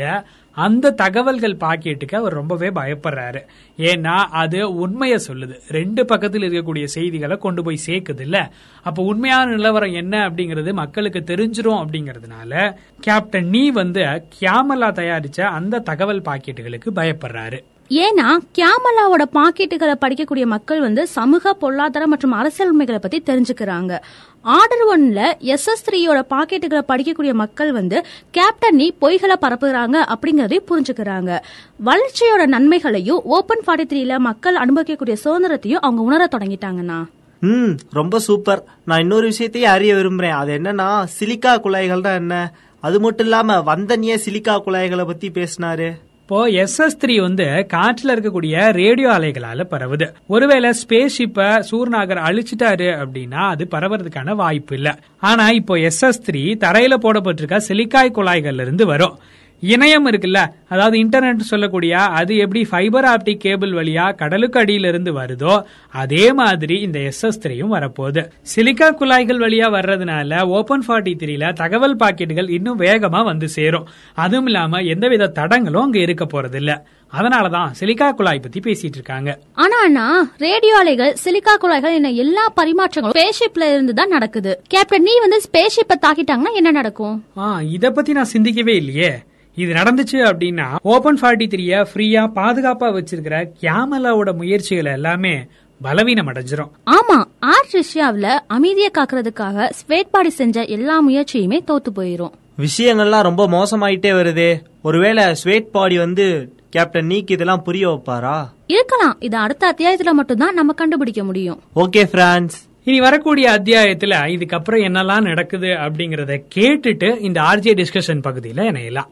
[0.51, 3.41] அந்த தகவல்கள் பாக்கெட்டுக்கு அவர் ரொம்பவே பயப்படுறாரு.
[3.77, 5.59] ஏன்னா அது உண்மையை சொல்லுது.
[5.67, 8.51] ரெண்டு பக்கத்தில் இருக்கக்கூடிய செய்திகளை கொண்டு போய் சேர்க்குது இல்ல
[8.83, 14.01] அப்ப உண்மையான நிலவரம் என்ன அப்படிங்கறது மக்களுக்கு தெரிஞ்சிரும் அப்படிங்கறதுனால கேப்டன் நீ வந்து
[14.39, 17.63] கியாமலா தயாரிச்ச அந்த தகவல் பாக்கெட்டுகளுக்கு பயப்படுறாரு.
[17.89, 23.99] ஏன்னா கேமலாவோட பாக்கெட்டுகளை படிக்கக்கூடிய மக்கள் வந்து சமூக பொருளாதார மற்றும் அரசியல் உண்மைகளை பத்தி தெரிஞ்சுக்கிறாங்க.
[24.41, 31.39] ஆர்டர் ஒன்ல எஸ் எஸ் த்ரீயோட பாக்கெட்டுகளை படிக்கக்கூடிய மக்கள் வந்து கேப்டன் நீ பொய்களை பரப்புகிறாங்க அப்படிங்கறதையும் புரிஞ்சுக்கிறாங்க.
[31.85, 37.05] வளர்ச்சியோட நன்மைகளையும் ஓபன் ஃபார்ட்டி த்ரீல மக்கள் அனுபவிக்கக்கூடிய சுதந்திரத்தையும் அவங்க உணர தொடங்கிட்டாங்கண்ணா.
[37.39, 38.63] ம் ரொம்ப சூப்பர்.
[38.85, 40.37] நான் இன்னொரு விஷயத்தையும் அறிய விரும்புறேன்.
[40.41, 42.53] அது என்னன்னா சிலிக்கா குழாய்கள்னா என்ன?
[42.79, 45.91] அது மட்டும் இல்லாம வந்தனியே சிலிக்கா குழாய்களை பத்தி பேசினாரு.
[46.29, 50.07] இப்போ எஸ் எஸ் த்ரீ வந்து காற்றுல இருக்கக்கூடிய ரேடியோ அலைகளால பரவுது.
[50.27, 54.99] ஒருவேளை ஸ்பேஸ் ஷிப்ப சூர்நாகர் அழிச்சிட்டாரு அப்படின்னா அது பரவறதுக்கான வாய்ப்பு இல்ல.
[55.19, 59.17] ஆனா இப்போ எஸ் எஸ் த்ரீ தரையில போடப்பட்டிருக்க சிலிக்காய் குழாய்கள்ல இருந்து வரும்.
[59.63, 60.39] இணையம் இருக்குல்ல?
[60.67, 66.81] அதாவது இன்டர்நெட் சொல்லக்கூடிய அது எப்படி ஃபைபர் ஆப்டிக் கேபிள் வழியா கடலுக்கு அடியில இருந்து வருதோ அதே மாதிரி
[66.81, 68.23] இந்த எஸ் எஸ் த்ரீயும் வரப்போகுது.
[68.55, 73.87] சிலிக்கா குழாய்கள் வழியா வர்றதுனால ஓபன் ஃபார்ட்டி த்ரீல தகவல் பாக்கெட்டுகள் இன்னும் வேகமா வந்து சேரும்.
[74.13, 79.39] அதுவும் இல்லாம எந்தவித தடங்களும் அங்க இருக்க போறது இல்ல அதனாலதான் சிலிக்கா குழாய் பத்தி பேசிட்டு இருக்காங்க.
[79.53, 84.61] ஆனா அண்ணா ரேடியோ அலைகள் சிலிக்கா குழாய்கள் என எல்லா பரிமாற்றங்களும் ஸ்பேஸ்ஷிப்ல இருந்து தான் நடக்குது.
[84.67, 87.25] கேப்டன் நீ வந்து ஸ்பேஸ்ஷிப்பை தாக்கிட்டாங்கன்னா என்ன நடக்கும்?
[87.37, 89.11] ஆ இத பத்தி நான் சிந்திக்கவே இல்லையே.
[89.59, 95.33] இது நடந்துச்சு அப்படின்னா ஓபன் ஃபார்ட்டி த்ரீய ஃப்ரீயா பாதுகாப்பா வச்சிருக்கிற கேமலாவோட முயற்சிகள் எல்லாமே
[95.81, 97.17] பலவீனம் அடைஞ்சிரும் ஆமா
[97.53, 102.33] ஆர்ட் ரஷ்யாவுல அமைதியை காக்குறதுக்காக ஸ்வேட் பாடி செஞ்ச எல்லா முயற்சியுமே தோத்து போயிரும்.
[102.57, 104.49] விஷயங்கள்லாம் ரொம்ப மோசமாயிட்டே வருதே.
[104.81, 106.25] ஒருவேளை ஸ்வேட் பாடி வந்து
[106.69, 108.37] கேப்டன் நீக்கு இதெல்லாம் புரிய வைப்பாரா?
[108.67, 109.15] இருக்கலாம்.
[109.19, 111.61] இது அடுத்த அத்தியாயத்துல மட்டும்தான் நம்ம கண்டுபிடிக்க முடியும்.
[111.75, 119.09] ஓகே பிரான்ஸ் இனி வரக்கூடிய அத்தியாயத்துல இதுக்கப்புறம் என்னெல்லாம் நடக்குது அப்படிங்கறத கேட்டுட்டு இந்த ஆர்ஜே டிஸ்கஷன் பகுதியில இணையலாம்.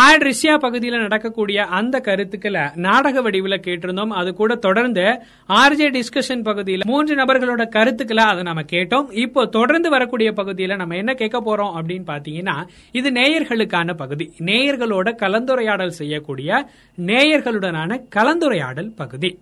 [0.00, 4.12] ஆட் ரஷ்யா பகுதியில் நடக்கக்கூடிய அந்த கருத்துக்களை நாடக வடிவில் கேட்டிருந்தோம்.
[4.20, 5.04] அது கூட தொடர்ந்து
[5.48, 9.12] ஆர்ஜே டிஸ்கஷன் பகுதியில் மூன்று நபர்களோட கருத்துக்களை அதை நம்ம கேட்டோம்.
[9.12, 12.56] இப்போ தொடர்ந்து வரக்கூடிய பகுதியில் நம்ம என்ன கேட்க போறோம் அப்படின்னு பாத்தீங்கன்னா
[12.92, 14.32] இது நேயர்களுக்கான பகுதி.
[14.38, 16.66] நேயர்களோட கலந்துரையாடல் செய்யக்கூடிய
[16.98, 19.38] நேயர்களுடனான கலந்துரையாடல் பகுதி.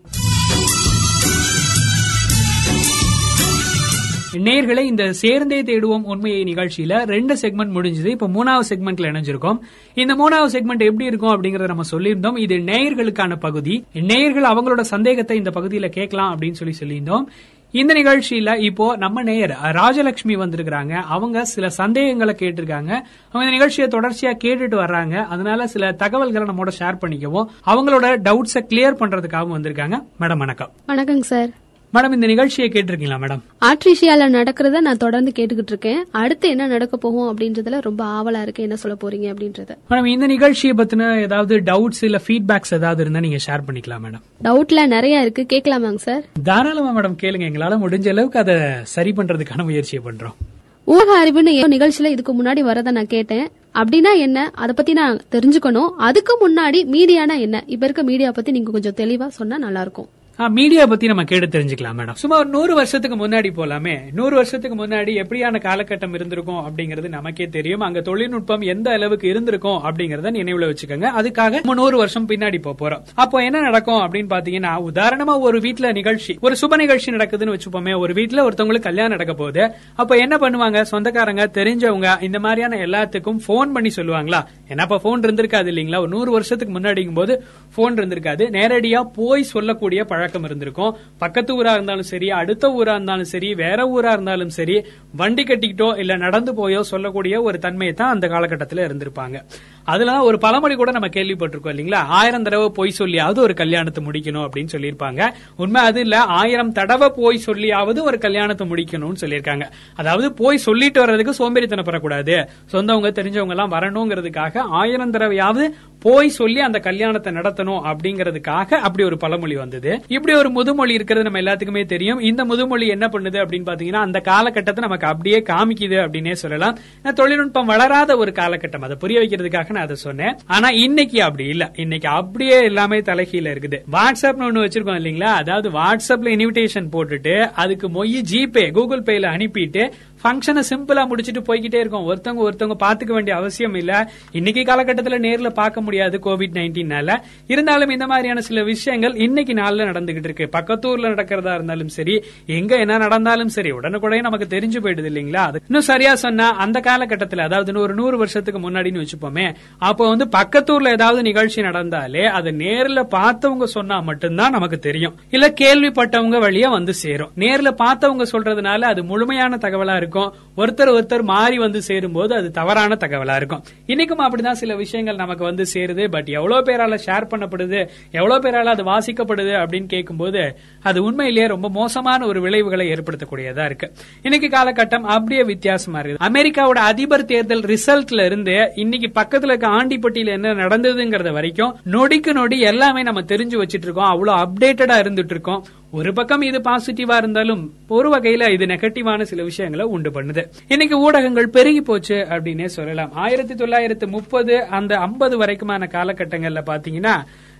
[4.34, 7.04] நேர்களை இந்த சேர்ந்தே தேடுவோம் உண்மையை நிகழ்ச்சியில.
[7.04, 8.06] ரெண்டு செக்மெண்ட் முடிஞ்சது.
[8.06, 9.58] இப்ப மூணாவது செக்மெண்ட்ல இணைஞ்சிருக்கோம்.
[9.94, 12.38] இந்த மூணாவது செக்மெண்ட் எப்படி இருக்கும் அப்படிங்கறத நம்ம சொல்லியிருந்தோம்.
[12.38, 13.84] இது நேயர்களுக்கான பகுதி.
[13.92, 17.24] நேயர்கள் அவங்களோட சந்தேகத்தை இந்த பகுதியில கேட்கலாம் அப்படின்னு சொல்லி சொல்லியிருந்தோம்.
[17.70, 20.92] இந்த நிகழ்ச்சியில இப்போ நம்ம நேயர் ராஜலட்சுமி வந்திருக்கிறாங்க.
[20.92, 23.00] அவங்க சில சந்தேகங்களை கேட்டிருக்காங்க.
[23.30, 25.24] அவங்க இந்த நிகழ்ச்சியை தொடர்ச்சியா கேட்டுட்டு வர்றாங்க.
[25.24, 30.02] அதனால சில தகவல்களை நம்மோட ஷேர் பண்ணிக்கவும் அவங்களோட டவுட்ஸை கிளியர் பண்றதுக்காகவும் வந்திருக்காங்க.
[30.20, 30.70] மேடம் வணக்கம்.
[30.88, 31.48] வணக்கங்க சார்.
[31.94, 33.40] மேடம் இந்த நிகழ்ச்சியை கேட்டிருக்கீங்களா மேடம்?
[33.60, 36.04] ஆர்ட்ரிஷியால நடக்கிறத நான் தொடர்ந்து கேட்டுக்கிட்டு இருக்கேன்.
[36.10, 38.62] அடுத்து என்ன நடக்க போகும் அப்படின்றதுல ரொம்ப ஆவலா இருக்கு.
[38.62, 39.76] என்ன சொல்ல போறீங்க அப்படின்றத.
[39.90, 44.22] மேடம் இந்த நிகழ்ச்சியை பத்தின ஏதாவது டவுட்ஸ் இல்ல ஃபீட்பேக்ஸ் ஏதாவது இருந்தா நீங்க ஷேர் பண்ணிக்கலாம் மேடம்.
[44.44, 45.46] டவுட்ல நிறைய இருக்கு.
[45.52, 47.46] கேட்கலாமாங்க சார் தாராளமா மேடம் கேளுங்க.
[47.50, 50.36] எங்களால முடிஞ்ச அளவுக்கு அதை சரி பண்றதுக்கான முயற்சியை பண்றோம்.
[50.84, 53.48] ஊடக அறிவுன்னு நிகழ்ச்சியில இதுக்கு முன்னாடி வரத நான் கேட்டேன்.
[53.74, 54.50] அப்படின்னா என்ன?
[54.54, 55.90] அதை பத்தி நான் தெரிஞ்சுக்கணும்.
[55.96, 57.64] அதுக்கு முன்னாடி மீடியானா என்ன?
[57.66, 60.08] இப்ப இருக்க மீடியா பத்தி நீங்க கொஞ்சம் தெளிவா சொன்னா நல்லா இருக்கும்.
[60.48, 64.12] மீடியா பத்தி நம்ம கேட்டு தெரிஞ்சுக்கலாம் மேடம் சுமார் நூறு வருஷத்துக்கு முன்னாடி போலாமே.
[64.12, 67.80] நூறு வருஷத்துக்கு முன்னாடி எப்படியான காலகட்டம் இருந்திருக்கும் அப்படிங்கறது நமக்கே தெரியும்.
[67.80, 71.10] அங்க தொழில்நுட்பம் எந்த அளவுக்கு இருந்திருக்கும் அப்படிங்கறத நினைவுல வச்சுக்கோங்க.
[71.18, 73.02] அதுக்காக நம்ம நூறு வருஷம் பின்னாடி போக போறோம்.
[73.14, 76.38] அப்போ என்ன நடக்கும் அப்படின்னு பாத்தீங்கன்னா உதாரணமா ஒரு வீட்டுல நிகழ்ச்சி.
[76.40, 79.70] ஒரு சுப நிகழ்ச்சி நடக்குதுன்னு வச்சுப்போமே ஒரு வீட்டுல ஒருத்தவங்களுக்கு கல்யாணம் நடக்க போகுது.
[79.94, 80.82] அப்ப என்ன பண்ணுவாங்க?
[80.82, 84.44] சொந்தக்காரங்க தெரிஞ்சவங்க இந்த மாதிரியான எல்லாத்துக்கும் போன் பண்ணி சொல்லுவாங்களா?
[84.68, 85.98] ஏன்னா அப்ப போன் இருந்திருக்காது இல்லீங்களா?
[85.98, 88.44] ஒரு நூறு வருஷத்துக்கு முன்னாடிங்கும் போது போன் இருந்திருக்காது.
[88.58, 90.96] நேரடியா போய் சொல்லக்கூடிய பழக்கம் இருந்திருக்கும்.
[91.18, 94.84] பக்கத்து ஊரா இருந்தாலும் சரி அடுத்த ஊரா இருந்தாலும் சரி வேற ஊரா இருந்தாலும் சரி
[95.16, 99.44] வண்டி கட்டிக்கிட்டோ இல்ல நடந்து போயோ சொல்லக்கூடிய ஒரு தன்மையை தான் அந்த காலகட்டத்தில் இருந்திருப்பாங்க.
[99.86, 102.00] அதுலதான் ஒரு பழமொழி கூட நம்ம கேள்விப்பட்டிருக்கோம் இல்லீங்களா?
[102.06, 105.32] ஆயிரம் தடவை போய் சொல்லியாவது ஒரு கல்யாணத்தை முடிக்கணும் அப்படின்னு சொல்லியிருப்பாங்க.
[105.56, 109.66] உண்மை அது இல்ல ஆயிரம் தடவை போய் சொல்லியாவது ஒரு கல்யாணத்தை முடிக்கணும்னு சொல்லியிருக்காங்க.
[109.94, 115.68] அதாவது போய் சொல்லிட்டு வர்றதுக்கு சோம்பேறித்தனம் பெறக்கூடாது சொந்தவங்க தெரிஞ்சவங்க எல்லாம் வரணுங்கிறதுக்காக ஆயிரம் தடவையாவது
[116.00, 120.02] போய் சொல்லி அந்த கல்யாணத்தை நடத்தணும் அப்படிங்கறதுக்காக அப்படி ஒரு பழமொழி வந்தது.
[120.08, 122.20] இப்படி ஒரு முதுமொழி இருக்கிறது நம்ம எல்லாத்துக்குமே தெரியும்.
[122.20, 126.78] இந்த முதுமொழி என்ன பண்ணுது அப்படின்னு பாத்தீங்கன்னா அந்த காலகட்டத்தை நமக்கு அப்படியே காமிக்குது அப்படின்னே சொல்லலாம்.
[127.14, 128.80] தொழில்நுட்பம் வளராத ஒரு காலகட்டம்.
[128.80, 130.36] அதை புரிய வைக்கிறதுக்காக அப்படிங்கறதுக்காக நான் அதை சொன்னேன்.
[130.46, 131.64] ஆனா இன்னைக்கு அப்படி இல்ல.
[131.76, 133.78] இன்னைக்கு அப்படியே எல்லாமே தலைகீழ இருக்குது.
[133.92, 135.30] வாட்ஸ்அப்னு ஒண்ணு வச்சிருக்கோம் இல்லீங்களா?
[135.42, 139.82] அதாவது வாட்ஸ்அப்ல இன்விடேஷன் போட்டுட்டு அதுக்கு மொய் ஜிபே கூகுள் பேல அனுப்பிட்டு
[140.22, 142.06] ஃபங்க்ஷனை சிம்பிளா முடிச்சுட்டு போய்கிட்டே இருக்கும்.
[142.06, 144.12] ஒருத்தவங்க ஒருத்தவங்க பாத்துக்க வேண்டிய அவசியம் இல்ல.
[144.32, 147.16] இன்னைக்கு காலகட்டத்துல நேர்ல பார்க்க முடியாது கோவிட் நைன்டீன்னால
[147.46, 150.48] இருந்தாலும் இந்த மாதிரியான சில விஷயங்கள் இன்னைக்கு நாள்ல நடந்துகிட்டு இருக்கு.
[150.52, 155.34] பக்கத்தூர்ல நடக்கிறதா இருந்தாலும் சரி எங்க என்ன நடந்தாலும் சரி உடனுக்குடனே நமக்கு தெரிஞ்சு போயிடுது இல்லைங்களா?
[155.34, 160.88] அது இன்னும் சரியா சொன்னா அந்த காலகட்டத்துல அதாவது ஒரு நூறு வருஷத்துக்கு முன்னாடின்னு வச்சுப்போமே அப்போ வந்து பக்கத்தூர்ல
[160.88, 165.14] ஏதாவது நிகழ்ச்சி நடந்தாலே அது நேர்ல பார்த்தவங்க சொன்னா மட்டும்தான் நமக்கு தெரியும்.
[165.30, 167.30] இல்ல கேள்விப்பட்டவங்க வழியா வந்து சேரும்.
[167.36, 170.09] நேர்ல பார்த்தவங்க சொல்றதுனால அது முழுமையான தகவலா இருக்கும்.
[170.56, 173.62] ஒருத்தர் ஒருத்தர் மாறி வந்து சேரும் போது அது தவறான தகவலா இருக்கும்.
[173.86, 176.10] இன்னைக்கும் அப்படிதான் சில விஷயங்கள் நமக்கு வந்து சேருது.
[176.10, 182.26] பட் எவ்வளவு பேரால ஷேர் பண்ணப்படுது எவ்வளவு பேரால அது வாசிக்கப்படுது அப்படின்னு கேட்கும்போது அது உண்மையிலேயே ரொம்ப மோசமான
[182.26, 183.92] ஒரு விளைவுகளை ஏற்படுத்தக்கூடியதா இருக்கு.
[184.22, 190.54] இன்னைக்கு காலகட்டம் அப்படியே வித்தியாசமா இருக்கு அமெரிக்காவோட அதிபர் தேர்தல் ரிசல்ட்ல இருந்து இன்னைக்கு பக்கத்துல இருக்க ஆண்டிப்பட்டியில என்ன
[190.54, 194.04] நடந்ததுங்கிறத வரைக்கும் நொடிக்கு நொடி எல்லாமே நம்ம தெரிஞ்சு வச்சிட்டு இருக்கோம்.
[194.04, 195.64] அவ்வளவு அப்டேட்டடா இருந்துட்டு இருக்கோம்.
[195.92, 200.42] ஒரு பக்கம் இது பாசிட்டிவா இருந்தாலும் ஒரு வகையில இது நெகட்டிவான சில விஷயங்களை உண்டு பண்ணுது.
[200.68, 203.12] இன்னைக்கு ஊடகங்கள் பெருகி போச்சு அப்படின்னே சொல்லலாம்.
[203.12, 207.14] ஆயிரத்தி தொள்ளாயிரத்தி முப்பது அந்த ஐம்பது வரைக்குமான காலகட்டங்கள்ல பாத்தீங்கன்னா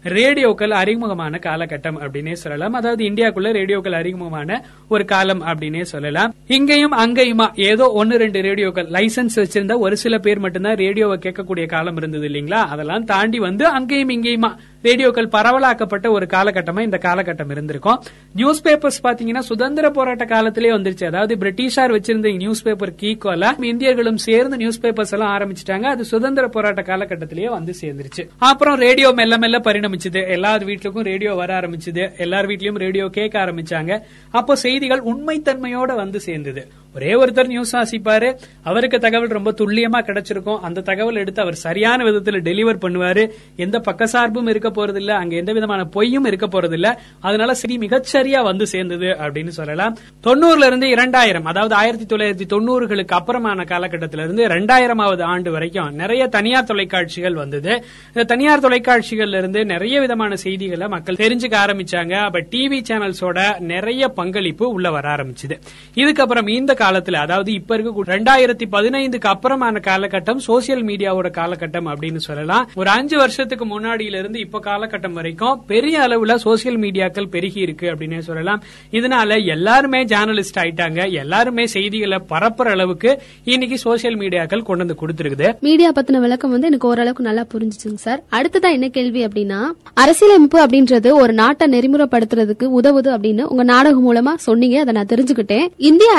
[0.05, 2.73] ரேடியோக்கள் அறிமுகமான காலகட்டம் அப்படின்னே சொல்லலாம்.
[2.73, 6.35] அதாவது இந்தியாக்குள்ள ரேடியோக்கள் அறிமுகமான ஒரு காலம் அப்படின்னே சொல்லலாம்.
[6.47, 11.97] இங்கேயும் அங்கேயுமா ஏதோ ஒன்னு ரெண்டு ரேடியோக்கள் லைசன்ஸ் வச்சிருந்த ஒரு சில பேர் மட்டும்தான் ரேடியோவை கேட்கக்கூடிய காலம்
[11.97, 12.67] இருந்தது இல்லீங்களா?
[12.67, 18.01] அதெல்லாம் தாண்டி வந்து அங்கேயும் இங்கேயுமா ரேடியோக்கள் பரவலாக்கப்பட்ட ஒரு காலகட்டமா இந்த காலகட்டம் இருந்திருக்கும்.
[18.35, 21.05] நியூஸ் பேப்பர்ஸ் பாத்தீங்கன்னா சுதந்திர போராட்ட காலத்திலே வந்துருச்சு.
[21.05, 25.83] அதாவது பிரிட்டிஷார் வச்சிருந்த நியூஸ் பேப்பர் ஈக்குவலா இந்தியர்களும் சேர்ந்து நியூஸ் பேப்பர்ஸ் எல்லாம் ஆரம்பிச்சிட்டாங்க.
[25.83, 28.29] அது சுதந்திர போராட்ட காலகட்டத்திலேயே வந்து சேர்ந்துருச்சு.
[28.39, 29.59] அப்புறம் ரேடியோ மெல்ல மெல்ல
[29.91, 30.29] ஆரம்பிச்சது.
[30.29, 32.19] எல்லா வீட்டுக்கும் ரேடியோ வர ஆரம்பிச்சது.
[32.19, 34.01] எல்லார் வீட்லயும் ரேடியோ கேட்க ஆரம்பிச்சாங்க.
[34.31, 36.69] அப்போ செய்திகள் உண்மைத்தன்மையோட வந்து சேர்ந்தது.
[36.95, 38.39] ஒரே ஒருத்தர் நியூஸ் வாசிப்பாரு.
[38.63, 40.59] அவருக்கு தகவல் ரொம்ப துல்லியமா கிடைச்சிருக்கும்.
[40.59, 43.31] அந்த தகவல் எடுத்து அவர் சரியான விதத்துல டெலிவர் பண்ணுவாரு.
[43.57, 45.11] எந்த பக்கசார்பும் இருக்க போறதில்ல.
[45.11, 46.97] அங்க எந்த விதமான பொய்யும் இருக்க போறதில்ல.
[47.21, 49.97] அதனால சரி மிகச்சரியா வந்து சேர்ந்தது அப்படின்னு சொல்லலாம்.
[50.25, 56.65] தொண்ணூறுல இருந்து இரண்டாயிரம் அதாவது ஆயிரத்தி தொள்ளாயிரத்தி தொண்ணூறுகளுக்கு அப்புறமான காலகட்டத்தில இருந்து இரண்டாயிரமாவது ஆண்டு வரைக்கும் நிறைய தனியார்
[56.65, 57.85] தொலைக்காட்சிகள் வந்தது.
[58.07, 62.13] இந்த தனியார் தொலைக்காட்சிகள்ல இருந்து நிறைய விதமான செய்திகளை மக்கள் தெரிஞ்சுக்க ஆரம்பிச்சாங்க.
[62.13, 65.61] அப்ப டிவி சேனல்ஸோட நிறைய பங்களிப்பு உள்ள வர ஆரம்பிச்சது.
[65.95, 72.71] இதுக்கப்புறம் இந்த காலத்துல அதாவது இப்ப இருக்க ரெண்டாயிரத்தி பதினைந்துக்கு அப்புறமான காலகட்டம் சோசியல் மீடியாவோட காலகட்டம் அப்படின்னு சொல்லலாம்.
[72.75, 78.19] ஒரு அஞ்சு வருஷத்துக்கு முன்னாடியில இருந்து இப்ப காலகட்டம் வரைக்கும் பெரிய அளவுல சோசியல் மீடியாக்கள் பெருகி இருக்கு அப்படின்னு
[78.19, 78.63] சொல்லலாம்.
[78.93, 81.13] இதனால எல்லாருமே ஜேர்னலிஸ்ட் ஆயிட்டாங்க.
[81.13, 85.49] எல்லாருமே செய்திகளை பரப்புற அளவுக்கு இன்னைக்கு சோசியல் மீடியாக்கள் கொண்டு வந்து கொடுத்துருக்குது.
[85.61, 88.23] மீடியா பத்தின விளக்கம் வந்து எனக்கு ஓரளவுக்கு நல்லா புரிஞ்சுச்சுங்க சார்.
[88.31, 89.61] அடுத்ததா என்ன கேள்வி அப்படின்னா
[89.95, 95.67] அரசியலமைப்பு அப்படின்றது ஒரு நாட்டை நெறிமுறைப்படுத்துறதுக்கு உதவுது அப்படின்னு உங்க நாடகம் மூலமா சொன்னீங்க அதை நான் தெரிஞ்சுக்கிட்டேன்.
[95.77, 96.11] இந்திய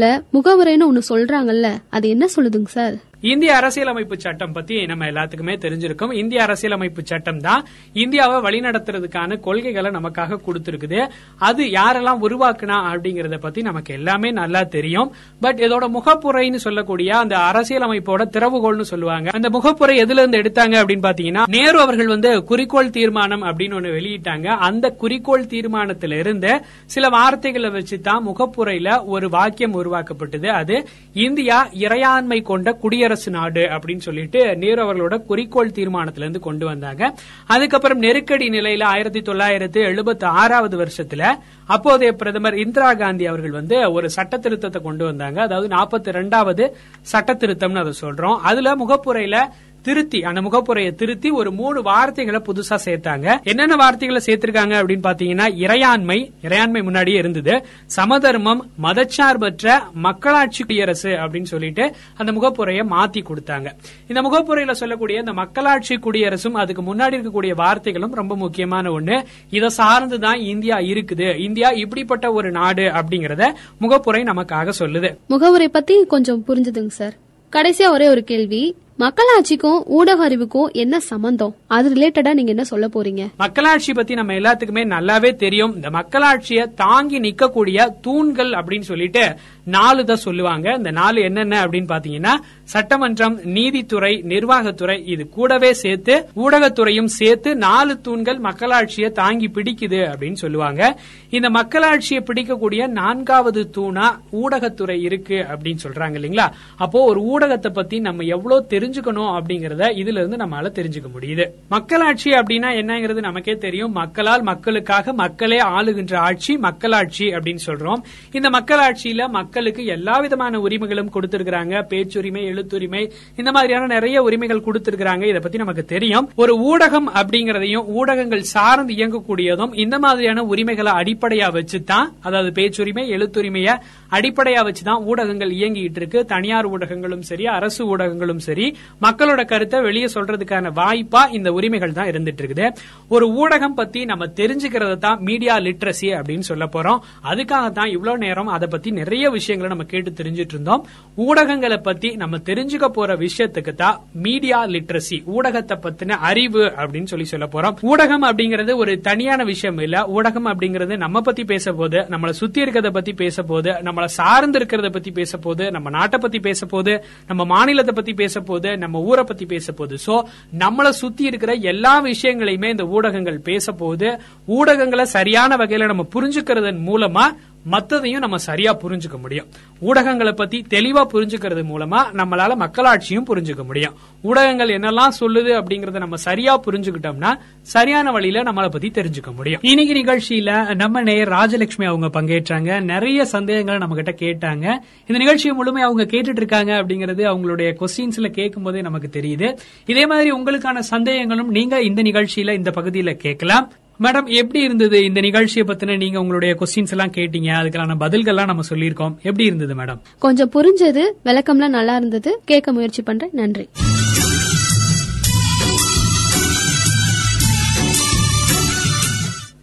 [0.00, 2.96] அரசியலமைப்புல முகவுரைன்னு ஒண்ணு சொல்றாங்கல்ல அது என்ன சொல்லுதுங்க சார்?
[3.22, 6.12] இந்திய அரசியலமைப்பு சட்டம் பத்தி நம்ம எல்லாத்துக்குமே தெரிஞ்சிருக்கும்.
[6.12, 11.10] இந்திய அரசியலமைப்பு சட்டம் தான் இந்தியாவை வழிநடத்துறதுக்கான கொள்கைகளை நமக்காக கொடுத்திருக்குது.
[11.38, 15.12] அது யாரெல்லாம் உருவாக்குனா அப்படிங்கறத பத்தி நமக்கு எல்லாமே நல்லா தெரியும்.
[15.40, 19.30] பட் இதோட முகப்புரைன்னு சொல்லக்கூடிய அந்த அரசியலமைப்போட திறவுகோள்னு சொல்லுவாங்க.
[19.32, 24.46] அந்த முகப்புரை எதுல இருந்து எடுத்தாங்க அப்படின்னு பாத்தீங்கன்னா நேரு அவர்கள் வந்து குறிக்கோள் தீர்மானம் அப்படின்னு ஒண்ணு வெளியிட்டாங்க.
[24.46, 30.50] அந்த குறிக்கோள் தீர்மானத்தில இருந்து சில வார்த்தைகளை வச்சு தான் முகப்புரையில ஒரு வாக்கியம் உருவாக்கப்பட்டது.
[30.50, 36.64] அது இந்தியா இறையாண்மை கொண்ட குடியரசு குடியரசு நாடு அப்படின்னு சொல்லிட்டு நேரு அவர்களோட குறிக்கோள் தீர்மானத்துல இருந்து கொண்டு
[36.66, 37.14] வந்தாங்க.
[37.46, 41.24] அதுக்கப்புறம் நெருக்கடி நிலையில ஆயிரத்தி தொள்ளாயிரத்தி எழுபத்தி ஆறாவது வருஷத்துல
[41.66, 45.40] அப்போதைய பிரதமர் இந்திரா காந்தி அவர்கள் வந்து ஒரு சட்ட திருத்தத்தை கொண்டு வந்தாங்க.
[45.42, 48.38] அதாவது நாற்பத்தி ரெண்டாவது சட்ட திருத்தம்னு அதை சொல்றோம்.
[48.50, 49.36] அதுல முகப்புரையில
[49.82, 53.42] திருத்தி அந்த முகப்புரையை திருத்தி ஒரு மூணு வார்த்தைகளை புதுசா சேர்த்தாங்க.
[53.42, 57.66] என்னென்ன வார்த்தைகளை சேர்த்திருக்காங்க அப்படின்னு பாத்தீங்கன்னா இறையாண்மை இறையாண்மை முன்னாடியே இருந்தது.
[57.86, 63.66] சமதர்மம் மதச்சார்பற்ற மக்களாட்சி குடியரசு அப்படின்னு சொல்லிட்டு அந்த முகப்புரையை மாத்தி கொடுத்தாங்க.
[64.08, 69.24] இந்த முகப்புரையில சொல்லக்கூடிய இந்த மக்களாட்சி குடியரசும் அதுக்கு முன்னாடி இருக்கக்கூடிய வார்த்தைகளும் ரொம்ப முக்கியமான ஒண்ணு.
[69.50, 71.38] இதை சார்ந்துதான் இந்தியா இருக்குது.
[71.38, 75.16] இந்தியா இப்படிப்பட்ட ஒரு நாடு அப்படிங்கறத முகப்புரை நமக்காக சொல்லுது.
[75.26, 77.14] முகவுரை பத்தி கொஞ்சம் புரிஞ்சுதுங்க சார்.
[77.52, 78.76] கடைசியா ஒரே ஒரு கேள்வி.
[79.00, 81.54] மக்களாட்சிக்கும் ஊடக அறிவுக்கும் என்ன சம்பந்தம்?
[81.66, 83.26] அது ரிலேட்டடா நீங்க என்ன சொல்ல போறீங்க?
[83.36, 85.74] மக்களாட்சி பத்தி நம்ம எல்லாத்துக்குமே நல்லாவே தெரியும்.
[85.74, 89.36] இந்த மக்களாட்சியை தாங்கி நிக்கக்கூடிய தூண்கள் அப்படின்னு சொல்லிட்டு
[89.78, 90.74] நாலு தான் சொல்லுவாங்க.
[90.76, 92.34] இந்த நாலு என்னென்ன அப்படின்னு பாத்தீங்கன்னா
[92.74, 100.82] சட்டமன்றம் நீதித்துறை நிர்வாகத்துறை இது கூடவே சேர்த்து ஊடகத்துறையும் சேர்த்து நாலு தூண்கள் மக்களாட்சியை தாங்கி பிடிக்குது அப்படின்னு சொல்லுவாங்க.
[101.30, 106.46] இந்த மக்களாட்சியை பிடிக்கக்கூடிய நான்காவது தூணா ஊடகத்துறை இருக்கு அப்படின்னு சொல்றாங்க இல்லைங்களா?
[106.76, 111.46] அப்போ ஒரு ஊடகத்தை பத்தி நம்ம எவ்வளவு தெரிஞ்சுக்கணும் அப்படிங்கறத இதுல இருந்து நம்மளால தெரிஞ்சுக்க முடியுது.
[111.68, 113.92] மக்களாட்சி அப்படின்னா என்னங்கிறது நமக்கே தெரியும்.
[113.92, 118.02] மக்களால் மக்களுக்காக மக்களே ஆளுகின்ற ஆட்சி மக்களாட்சி அப்படின்னு சொல்றோம்.
[118.32, 121.74] இந்த மக்களாட்சியில மக்கள் மக்களுக்கு எல்லா விதமான உரிமைகளும் கொடுத்திருக்கிறாங்க.
[121.90, 123.00] பேச்சுரிமை எழுத்துரிமை
[123.40, 125.24] இந்த மாதிரியான நிறைய உரிமைகள் கொடுத்திருக்கிறாங்க.
[125.30, 126.26] இதை பத்தி நமக்கு தெரியும்.
[126.42, 133.74] ஒரு ஊடகம் அப்படிங்கறதையும் ஊடகங்கள் சார்ந்து இயங்கக்கூடியதும் இந்த மாதிரியான உரிமைகளை அடிப்படையா வச்சுதான் அதாவது பேச்சுரிமை எழுத்துரிமைய
[134.18, 136.22] அடிப்படையா வச்சுதான் ஊடகங்கள் இயங்கிட்டு இருக்கு.
[136.32, 138.68] தனியார் ஊடகங்களும் சரி அரசு ஊடகங்களும் சரி
[139.04, 142.68] மக்களோட கருத்தை வெளியே சொல்றதுக்கான வாய்ப்பா இந்த உரிமைகள் தான் இருந்துட்டு இருக்குது.
[143.14, 147.02] ஒரு ஊடகம் பத்தி நம்ம தெரிஞ்சுக்கிறத தான் மீடியா லிட்ரஸி அப்படின்னு சொல்ல போறோம்.
[147.32, 150.82] அதுக்காக தான் இவ்வளவு நேரம் அதை பத்தி நிறைய விஷயங்களை நம்ம கேட்டு தெரிஞ்சிட்டு இருந்தோம்
[151.18, 157.48] ஊடகங்களை பத்தி நம்ம தெரிஞ்சுக்க போற விஷயத்துக்கு தான் மீடியா லிட்ரஸி ஊடகத்தை பத்தின அறிவு அப்படின்னு சொல்லி சொல்ல
[157.52, 157.76] போறோம்.
[157.84, 159.96] ஊடகம் அப்படிங்கிறது ஒரு தனியான விஷயம் இல்ல.
[160.16, 164.90] ஊடகம் அப்படிங்கிறது நம்ம பத்தி பேச போது நம்மளை சுத்தி இருக்கிறத பத்தி பேச போது நம்மளை சார்ந்து இருக்கிறத
[164.92, 166.92] பத்தி பேச போது நம்ம நாட்டை பத்தி பேச போது
[167.26, 170.14] நம்ம மாநிலத்தை பத்தி பேச போது நம்ம ஊரை பத்தி பேச போது சோ
[170.58, 174.08] நம்மளை சுத்தி இருக்கிற எல்லா விஷயங்களையுமே இந்த ஊடகங்கள் பேச போது
[174.48, 177.24] ஊடகங்களை சரியான வகையில நம்ம புரிஞ்சுக்கிறதன் மூலமா
[177.70, 179.46] மத்ததையும் நம்ம சரியா புரிஞ்சுக்க முடியும்.
[179.82, 183.94] ஊடகங்களை பத்தி தெளிவா புரிஞ்சுக்கிறது மூலமா நம்மளால மக்களாட்சியும் புரிஞ்சுக்க முடியும்.
[184.22, 189.60] ஊடகங்கள் என்னெல்லாம் சொல்லுது அப்படிங்கறத நம்ம சரியா புரிஞ்சுக்கிட்டோம்னா சரியான வழியில நம்மளை பத்தி தெரிஞ்சுக்க முடியும்.
[189.62, 192.80] இன்னைக்கு நிகழ்ச்சியில நம்ம நேயர் ராஜலட்சுமி அவங்க பங்கேற்றாங்க.
[192.80, 194.64] நிறைய சந்தேகங்களை நம்ம கிட்ட கேட்டாங்க.
[195.00, 199.56] இந்த நிகழ்ச்சியை முழுமை அவங்க கேட்டுட்டு இருக்காங்க அப்படிங்கறது அவங்களுடைய கொஸ்டின்ஸ்ல கேட்கும் போதே நமக்கு தெரியுது.
[199.86, 203.72] இதே மாதிரி உங்களுக்கான சந்தேகங்களும் நீங்க இந்த நிகழ்ச்சியில இந்த பகுதியில கேட்கலாம்.
[204.02, 207.60] மேடம் எப்படி இருந்தது இந்த நிகழ்ச்சியை பத்தின நீங்க உங்களுடைய கொஸ்டின்ஸ் எல்லாம் கேட்டீங்க?
[207.60, 209.16] அதுக்கான பதில்கள்லாம் நம்ம சொல்லியிருக்கோம்.
[209.16, 212.40] எப்படி இருந்தது மேடம் கொஞ்சம் புரிஞ்சது விளக்கம்லாம் நல்லா இருந்தது.
[212.44, 213.30] கேட்க முயற்சி பண்றேன்.
[213.32, 213.68] நன்றி.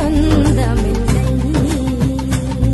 [0.00, 0.49] sun